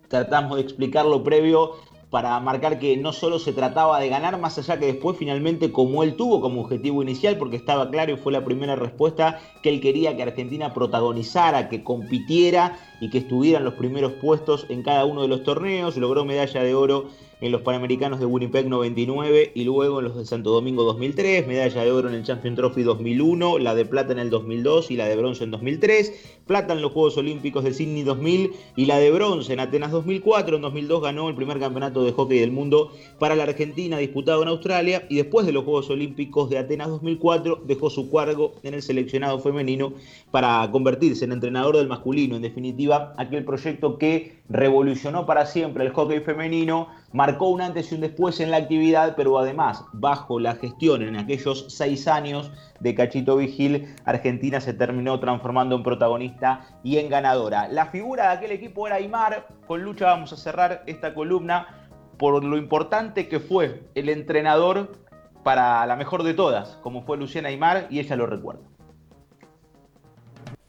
tratamos 0.09 0.57
de 0.57 0.62
explicarlo 0.62 1.23
previo 1.23 1.77
para 2.11 2.38
marcar 2.40 2.79
que 2.79 2.97
no 2.97 3.12
solo 3.12 3.38
se 3.38 3.53
trataba 3.53 4.01
de 4.01 4.09
ganar, 4.09 4.40
más 4.40 4.59
allá 4.59 4.79
que 4.79 4.87
después 4.87 5.16
finalmente 5.18 5.73
como 5.73 6.03
él 6.03 6.14
tuvo 6.16 6.40
como 6.40 6.62
objetivo 6.62 7.03
inicial, 7.03 7.37
porque 7.37 7.57
estaba 7.57 7.90
claro 7.90 8.12
y 8.12 8.16
fue 8.16 8.33
la 8.33 8.44
primera 8.44 8.77
respuesta 8.77 9.40
que 9.62 9.68
él 9.68 9.81
quería 9.81 10.16
que 10.16 10.23
Argentina 10.23 10.73
protagonizara, 10.73 11.68
que 11.68 11.85
compitiera 11.85 12.79
y 13.01 13.11
que 13.11 13.18
estuviera 13.18 13.59
en 13.59 13.64
los 13.64 13.75
primeros 13.75 14.12
puestos 14.14 14.66
en 14.68 14.83
cada 14.83 15.05
uno 15.05 15.23
de 15.23 15.29
los 15.29 15.42
torneos, 15.42 15.97
logró 15.97 16.25
medalla 16.25 16.62
de 16.62 16.75
oro 16.75 17.09
en 17.40 17.53
los 17.53 17.62
Panamericanos 17.62 18.18
de 18.18 18.27
Winnipeg 18.27 18.68
99 18.68 19.53
y 19.55 19.64
luego 19.64 20.01
en 20.01 20.07
los 20.07 20.16
de 20.16 20.25
Santo 20.25 20.51
Domingo 20.51 20.83
2003, 20.85 21.47
medalla 21.47 21.85
de 21.85 21.92
oro 21.92 22.09
en 22.09 22.16
el 22.16 22.25
Champion 22.25 22.57
Trophy 22.57 22.83
2001, 22.83 23.59
la 23.59 23.75
de 23.75 23.85
plata 23.85 24.12
en 24.12 24.18
el 24.18 24.31
2002 24.31 24.90
y 24.90 24.97
la 24.97 25.07
de 25.07 25.16
bronce 25.16 25.44
en 25.44 25.53
2003, 25.53 26.38
plata 26.48 26.72
en 26.72 26.82
los 26.82 26.90
Juegos 26.90 27.16
Olímpicos 27.16 27.62
de 27.62 27.72
Sydney 27.72 28.02
2000 28.02 28.52
y 28.74 28.87
la 28.87 28.98
de 28.98 29.12
bronce 29.12 29.52
en 29.52 29.61
Atenas 29.61 29.92
2004, 29.92 30.56
en 30.56 30.62
2002 30.62 31.02
ganó 31.02 31.28
el 31.28 31.37
primer 31.37 31.61
campeonato 31.61 32.02
de 32.02 32.11
hockey 32.11 32.40
del 32.40 32.50
mundo 32.50 32.90
para 33.20 33.37
la 33.37 33.44
Argentina 33.44 33.98
disputado 33.98 34.42
en 34.42 34.48
Australia 34.48 35.06
y 35.08 35.16
después 35.16 35.46
de 35.46 35.52
los 35.52 35.64
Juegos 35.64 35.90
Olímpicos 35.90 36.50
de 36.50 36.58
Atenas 36.58 36.88
2004 36.88 37.62
dejó 37.66 37.90
su 37.90 38.11
cargo 38.11 38.54
en 38.64 38.74
el 38.74 38.82
seleccionado 38.82 39.38
femenino 39.38 39.92
para 40.32 40.68
convertirse 40.72 41.26
en 41.26 41.32
entrenador 41.32 41.76
del 41.76 41.87
masculino, 41.87 42.34
en 42.34 42.42
definitiva 42.42 43.14
aquel 43.18 43.44
proyecto 43.44 43.98
que 43.98 44.38
revolucionó 44.48 45.26
para 45.26 45.44
siempre 45.44 45.84
el 45.84 45.92
hockey 45.92 46.20
femenino, 46.20 46.88
marcó 47.12 47.48
un 47.48 47.61
antes 47.61 47.92
y 47.92 47.94
un 47.94 48.00
después 48.00 48.40
en 48.40 48.50
la 48.50 48.56
actividad, 48.56 49.14
pero 49.16 49.38
además, 49.38 49.84
bajo 49.92 50.40
la 50.40 50.54
gestión 50.54 51.02
en 51.02 51.16
aquellos 51.16 51.66
seis 51.68 52.08
años 52.08 52.50
de 52.80 52.94
Cachito 52.94 53.37
Vigil, 53.37 53.94
Argentina 54.04 54.61
se 54.61 54.72
terminó 54.72 55.20
transformando 55.20 55.76
en 55.76 55.82
protagonista 55.82 56.38
y 56.83 56.98
en 56.98 57.09
ganadora. 57.09 57.68
La 57.68 57.87
figura 57.87 58.24
de 58.29 58.37
aquel 58.37 58.53
equipo 58.53 58.87
era 58.87 58.96
Aymar, 58.96 59.46
con 59.66 59.83
Lucha 59.83 60.07
vamos 60.07 60.33
a 60.33 60.37
cerrar 60.37 60.83
esta 60.87 61.14
columna 61.14 61.88
por 62.16 62.42
lo 62.42 62.57
importante 62.57 63.29
que 63.29 63.40
fue 63.40 63.83
el 63.94 64.09
entrenador 64.09 64.98
para 65.44 65.87
la 65.87 65.96
mejor 65.96 66.22
de 66.24 66.35
todas, 66.35 66.77
como 66.83 67.03
fue 67.03 67.16
Luciana 67.16 67.48
Aymar, 67.48 67.87
y 67.90 68.01
ella 68.01 68.16
lo 68.16 68.27
recuerda. 68.27 68.62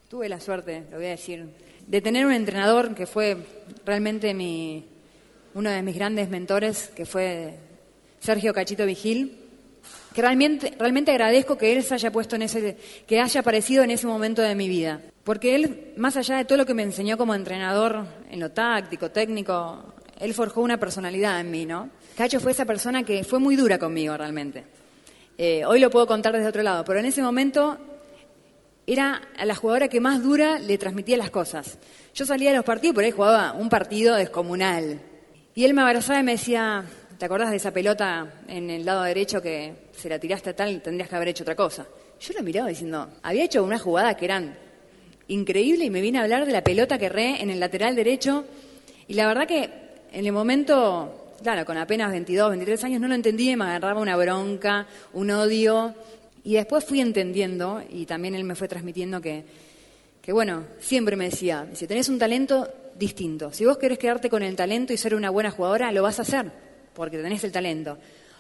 Tuve 0.08 0.30
la 0.30 0.40
suerte, 0.40 0.86
lo 0.90 0.98
voy 0.98 1.08
a 1.08 1.10
decir, 1.10 1.50
de 1.86 2.02
tener 2.02 2.26
un 2.26 2.34
entrenador 2.34 2.96
que 2.96 3.06
fue 3.06 3.38
realmente 3.86 4.34
mi, 4.34 4.88
uno 5.54 5.70
de 5.70 5.82
mis 5.82 5.96
grandes 5.96 6.30
mentores, 6.30 6.90
que 6.96 7.06
fue 7.06 7.58
Sergio 8.20 8.54
Cachito 8.54 8.86
Vigil, 8.86 9.39
realmente, 10.22 10.74
realmente 10.80 11.12
agradezco 11.12 11.58
que 11.58 11.74
él 11.74 11.84
se 11.84 11.94
haya 11.94 12.12
puesto 12.12 12.36
en 12.36 12.44
ese, 12.44 12.78
que 13.06 13.20
haya 13.20 13.42
aparecido 13.42 13.84
en 13.84 13.92
ese 13.92 14.08
momento 14.08 14.42
de 14.42 14.56
mi 14.56 14.68
vida. 14.68 15.02
Porque 15.24 15.56
él, 15.56 15.94
más 15.98 16.18
allá 16.18 16.38
de 16.38 16.46
todo 16.46 16.58
lo 16.58 16.66
que 16.66 16.74
me 16.74 16.84
enseñó 16.84 17.18
como 17.18 17.36
entrenador 17.36 18.06
en 18.30 18.40
lo 18.40 18.52
táctico, 18.52 19.12
técnico, 19.12 19.94
él 20.20 20.34
forjó 20.34 20.62
una 20.62 20.80
personalidad 20.80 21.40
en 21.40 21.52
mí, 21.52 21.66
¿no? 21.66 21.90
Cacho 22.18 22.40
fue 22.40 22.52
esa 22.52 22.66
persona 22.66 23.04
que 23.04 23.24
fue 23.24 23.40
muy 23.40 23.56
dura 23.56 23.78
conmigo 23.78 24.18
realmente. 24.18 24.66
Eh, 25.38 25.64
hoy 25.66 25.80
lo 25.80 25.90
puedo 25.90 26.06
contar 26.06 26.34
desde 26.34 26.48
otro 26.48 26.64
lado, 26.64 26.84
pero 26.84 27.00
en 27.00 27.06
ese 27.06 27.22
momento 27.22 27.78
era 28.86 29.22
a 29.38 29.46
la 29.46 29.56
jugadora 29.56 29.88
que 29.88 30.02
más 30.02 30.22
dura 30.22 30.60
le 30.60 30.78
transmitía 30.78 31.16
las 31.16 31.30
cosas. 31.30 31.78
Yo 32.14 32.26
salía 32.26 32.50
de 32.50 32.58
los 32.58 32.66
partidos, 32.66 32.96
por 32.96 33.04
ahí 33.04 33.12
jugaba 33.12 33.54
un 33.54 33.70
partido 33.70 34.16
descomunal. 34.16 35.00
Y 35.56 35.66
él 35.66 35.74
me 35.74 35.82
abrazaba 35.82 36.20
y 36.20 36.24
me 36.24 36.34
decía, 36.34 36.86
¿te 37.20 37.26
acordás 37.26 37.52
de 37.52 37.58
esa 37.58 37.72
pelota 37.72 38.32
en 38.48 38.70
el 38.70 38.86
lado 38.86 39.04
derecho 39.04 39.42
que 39.42 39.74
se 39.92 40.08
la 40.08 40.18
tiraste 40.18 40.52
a 40.52 40.56
tal, 40.56 40.82
tendrías 40.82 41.10
que 41.10 41.16
haber 41.18 41.28
hecho 41.28 41.44
otra 41.44 41.54
cosa? 41.54 41.86
Yo 42.22 42.34
lo 42.34 42.42
miraba 42.44 42.70
diciendo, 42.70 43.10
había 43.22 43.44
hecho 43.44 43.62
una 43.62 43.78
jugada 43.78 44.16
que 44.16 44.24
eran 44.24 44.58
increíble 45.28 45.84
y 45.84 45.90
me 45.90 46.00
vine 46.00 46.20
a 46.20 46.22
hablar 46.22 46.46
de 46.46 46.54
la 46.54 46.64
pelota 46.64 46.98
que 46.98 47.08
erré 47.08 47.42
en 47.42 47.50
el 47.50 47.60
lateral 47.60 47.94
derecho. 47.94 48.46
Y 49.10 49.16
la 49.16 49.28
verdad 49.28 49.46
que 49.46 49.70
en 50.14 50.26
el 50.26 50.32
momento, 50.32 51.36
claro, 51.44 51.66
con 51.66 51.78
apenas 51.78 52.10
22, 52.10 52.52
23 52.52 52.84
años 52.86 53.02
no 53.02 53.10
lo 53.10 53.16
entendí 53.16 53.54
me 53.54 53.66
agarraba 53.66 54.00
una 54.00 54.16
bronca, 54.16 54.88
un 55.12 55.30
odio. 55.30 55.94
Y 56.46 56.54
después 56.54 56.86
fui 56.86 57.02
entendiendo, 57.02 57.84
y 57.90 58.06
también 58.06 58.34
él 58.34 58.46
me 58.46 58.56
fue 58.56 58.70
transmitiendo 58.70 59.20
que, 59.20 59.44
que 60.22 60.32
bueno, 60.32 60.64
siempre 60.80 61.18
me 61.18 61.26
decía, 61.26 61.68
si 61.74 61.86
tenés 61.86 62.08
un 62.08 62.18
talento 62.18 62.70
distinto, 62.96 63.52
si 63.52 63.66
vos 63.66 63.78
querés 63.78 64.00
quedarte 64.00 64.30
con 64.30 64.42
el 64.42 64.56
talento 64.56 64.94
y 64.94 64.98
ser 64.98 65.16
una 65.16 65.30
buena 65.30 65.52
jugadora, 65.52 65.92
lo 65.92 66.02
vas 66.02 66.20
a 66.20 66.22
hacer, 66.22 66.69
porque 67.00 67.18
tenés 67.18 67.42
el 67.46 67.52
talento. 67.54 67.98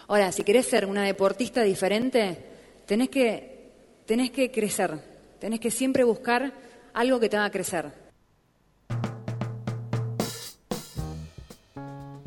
Ahora, 0.10 0.34
si 0.34 0.44
querés 0.44 0.66
ser 0.66 0.86
una 0.86 1.06
deportista 1.06 1.64
diferente, 1.64 2.38
tenés 2.86 3.08
que, 3.08 3.70
tenés 4.06 4.32
que 4.32 4.52
crecer, 4.52 5.00
tenés 5.40 5.62
que 5.62 5.72
siempre 5.72 6.04
buscar 6.04 6.52
algo 6.94 7.22
que 7.22 7.30
te 7.30 7.38
haga 7.38 7.50
crecer. 7.52 8.09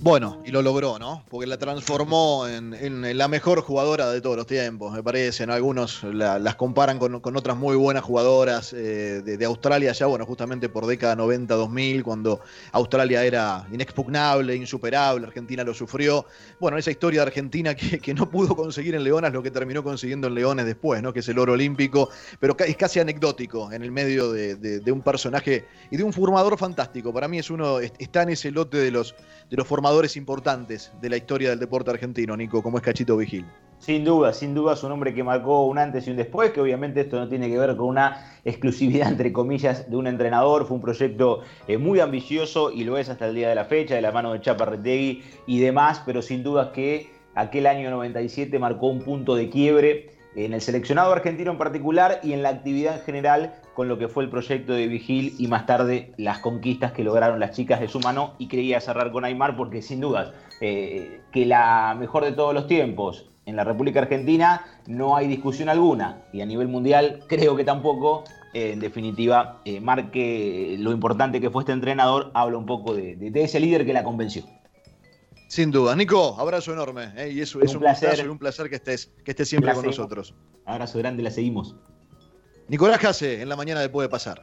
Bueno, 0.04 0.42
y 0.44 0.50
lo 0.50 0.62
logró, 0.62 0.98
¿no? 0.98 1.24
Porque 1.30 1.46
la 1.46 1.58
transformó 1.58 2.48
en, 2.48 3.16
la 3.16 3.28
mejor 3.28 3.60
jugadora 3.60 4.10
de 4.10 4.20
todos 4.20 4.36
los 4.36 4.48
tiempos, 4.48 4.92
me 4.92 5.00
parece. 5.00 5.44
Algunos 5.44 6.02
las 6.02 6.56
comparan 6.56 6.98
con, 6.98 7.36
otras 7.36 7.56
muy 7.56 7.76
buenas 7.76 8.02
jugadoras 8.02 8.72
eh, 8.72 9.22
de, 9.22 9.44
Australia, 9.44 9.92
ya, 9.92 10.06
bueno, 10.06 10.26
justamente 10.26 10.68
por 10.68 10.86
década 10.86 11.14
90-2000, 11.14 12.02
cuando 12.02 12.40
Australia 12.72 13.24
era 13.24 13.64
inexpugnable, 13.70 14.56
insuperable, 14.56 15.24
Argentina 15.24 15.62
lo 15.62 15.72
sufrió. 15.72 16.26
Bueno, 16.58 16.78
esa 16.78 16.90
historia 16.90 17.20
de 17.20 17.28
Argentina 17.28 17.76
que, 17.76 18.12
no 18.12 18.28
pudo 18.28 18.56
conseguir 18.56 18.96
en 18.96 19.04
Leonas 19.04 19.32
lo 19.32 19.40
que 19.40 19.52
terminó 19.52 19.84
consiguiendo 19.84 20.26
en 20.26 20.34
Leones 20.34 20.66
después, 20.66 21.00
¿no? 21.00 21.12
Que 21.12 21.20
es 21.20 21.28
el 21.28 21.38
oro 21.38 21.52
olímpico, 21.52 22.10
pero 22.40 22.56
es 22.58 22.76
casi 22.76 22.98
anecdótico 22.98 23.70
en 23.70 23.82
el 23.82 23.92
medio 23.92 24.32
de, 24.32 24.82
un 24.90 25.02
personaje 25.02 25.64
y 25.92 25.96
de 25.96 26.02
un 26.02 26.12
formador 26.12 26.58
fantástico. 26.58 27.14
Para 27.14 27.28
mí 27.28 27.38
es 27.38 27.50
uno, 27.50 27.78
está 27.78 28.22
en 28.22 28.30
ese 28.30 28.50
lote 28.50 28.78
de 28.78 28.90
los, 28.90 29.14
de 29.48 29.56
los 29.56 29.64
formadores 29.64 29.91
importantes 30.16 30.92
de 31.00 31.10
la 31.10 31.16
historia 31.16 31.50
del 31.50 31.58
deporte 31.58 31.90
argentino, 31.90 32.36
Nico, 32.36 32.62
como 32.62 32.78
es 32.78 32.82
Cachito 32.82 33.16
Vigil. 33.16 33.44
Sin 33.78 34.04
duda, 34.04 34.32
sin 34.32 34.54
duda 34.54 34.74
es 34.74 34.82
un 34.84 34.92
hombre 34.92 35.12
que 35.12 35.22
marcó 35.22 35.66
un 35.66 35.76
antes 35.76 36.06
y 36.06 36.10
un 36.10 36.16
después, 36.16 36.52
que 36.52 36.60
obviamente 36.60 37.00
esto 37.00 37.18
no 37.18 37.28
tiene 37.28 37.48
que 37.48 37.58
ver 37.58 37.76
con 37.76 37.88
una 37.88 38.38
exclusividad, 38.44 39.08
entre 39.12 39.32
comillas, 39.32 39.90
de 39.90 39.96
un 39.96 40.06
entrenador, 40.06 40.66
fue 40.66 40.76
un 40.76 40.82
proyecto 40.82 41.42
eh, 41.68 41.78
muy 41.78 42.00
ambicioso 42.00 42.70
y 42.70 42.84
lo 42.84 42.96
es 42.96 43.08
hasta 43.08 43.26
el 43.26 43.34
día 43.34 43.48
de 43.48 43.54
la 43.54 43.64
fecha, 43.64 43.94
de 43.94 44.02
la 44.02 44.12
mano 44.12 44.32
de 44.32 44.40
Chaparretegui 44.40 45.22
y 45.46 45.60
demás, 45.60 46.02
pero 46.06 46.22
sin 46.22 46.42
duda 46.42 46.72
que 46.72 47.10
aquel 47.34 47.66
año 47.66 47.90
97 47.90 48.58
marcó 48.58 48.88
un 48.88 49.00
punto 49.02 49.34
de 49.34 49.50
quiebre 49.50 50.10
en 50.36 50.54
el 50.54 50.60
seleccionado 50.60 51.12
argentino 51.12 51.50
en 51.50 51.58
particular 51.58 52.20
y 52.22 52.32
en 52.32 52.42
la 52.42 52.48
actividad 52.48 52.96
en 52.96 53.02
general 53.02 53.54
con 53.74 53.88
lo 53.88 53.98
que 53.98 54.08
fue 54.08 54.24
el 54.24 54.30
proyecto 54.30 54.72
de 54.72 54.86
Vigil 54.86 55.34
y 55.38 55.46
más 55.46 55.66
tarde 55.66 56.12
las 56.16 56.38
conquistas 56.38 56.92
que 56.92 57.04
lograron 57.04 57.40
las 57.40 57.52
chicas 57.56 57.80
de 57.80 57.88
su 57.88 58.00
mano 58.00 58.34
y 58.38 58.48
quería 58.48 58.80
cerrar 58.80 59.12
con 59.12 59.24
Aymar 59.24 59.56
porque 59.56 59.82
sin 59.82 60.00
dudas 60.00 60.32
eh, 60.60 61.20
que 61.32 61.46
la 61.46 61.96
mejor 61.98 62.24
de 62.24 62.32
todos 62.32 62.54
los 62.54 62.66
tiempos 62.66 63.30
en 63.46 63.56
la 63.56 63.64
República 63.64 64.00
Argentina 64.00 64.64
no 64.86 65.16
hay 65.16 65.26
discusión 65.26 65.68
alguna 65.68 66.22
y 66.32 66.40
a 66.40 66.46
nivel 66.46 66.68
mundial 66.68 67.24
creo 67.28 67.56
que 67.56 67.64
tampoco. 67.64 68.24
Eh, 68.54 68.72
en 68.72 68.80
definitiva, 68.80 69.62
eh, 69.64 69.80
marque 69.80 70.76
lo 70.78 70.92
importante 70.92 71.40
que 71.40 71.48
fue 71.48 71.62
este 71.62 71.72
entrenador, 71.72 72.30
habla 72.34 72.58
un 72.58 72.66
poco 72.66 72.92
de, 72.92 73.16
de 73.16 73.42
ese 73.42 73.58
líder 73.58 73.86
que 73.86 73.94
la 73.94 74.04
convenció. 74.04 74.42
Sin 75.52 75.70
duda. 75.70 75.94
Nico, 75.94 76.34
abrazo 76.38 76.72
enorme. 76.72 77.12
¿eh? 77.14 77.30
Y 77.30 77.42
eso 77.42 77.60
es 77.60 77.74
un, 77.74 77.80
placer. 77.80 78.30
un 78.30 78.38
placer 78.38 78.70
que 78.70 78.76
estés, 78.76 79.12
que 79.22 79.32
estés 79.32 79.50
siempre 79.50 79.74
con 79.74 79.84
nosotros. 79.84 80.34
Abrazo 80.64 80.98
grande, 80.98 81.22
la 81.22 81.30
seguimos. 81.30 81.76
Nicolás 82.68 83.00
Case, 83.00 83.42
en 83.42 83.48
la 83.48 83.56
mañana 83.56 83.80
de 83.80 83.88
Puede 83.88 84.08
Pasar. 84.08 84.40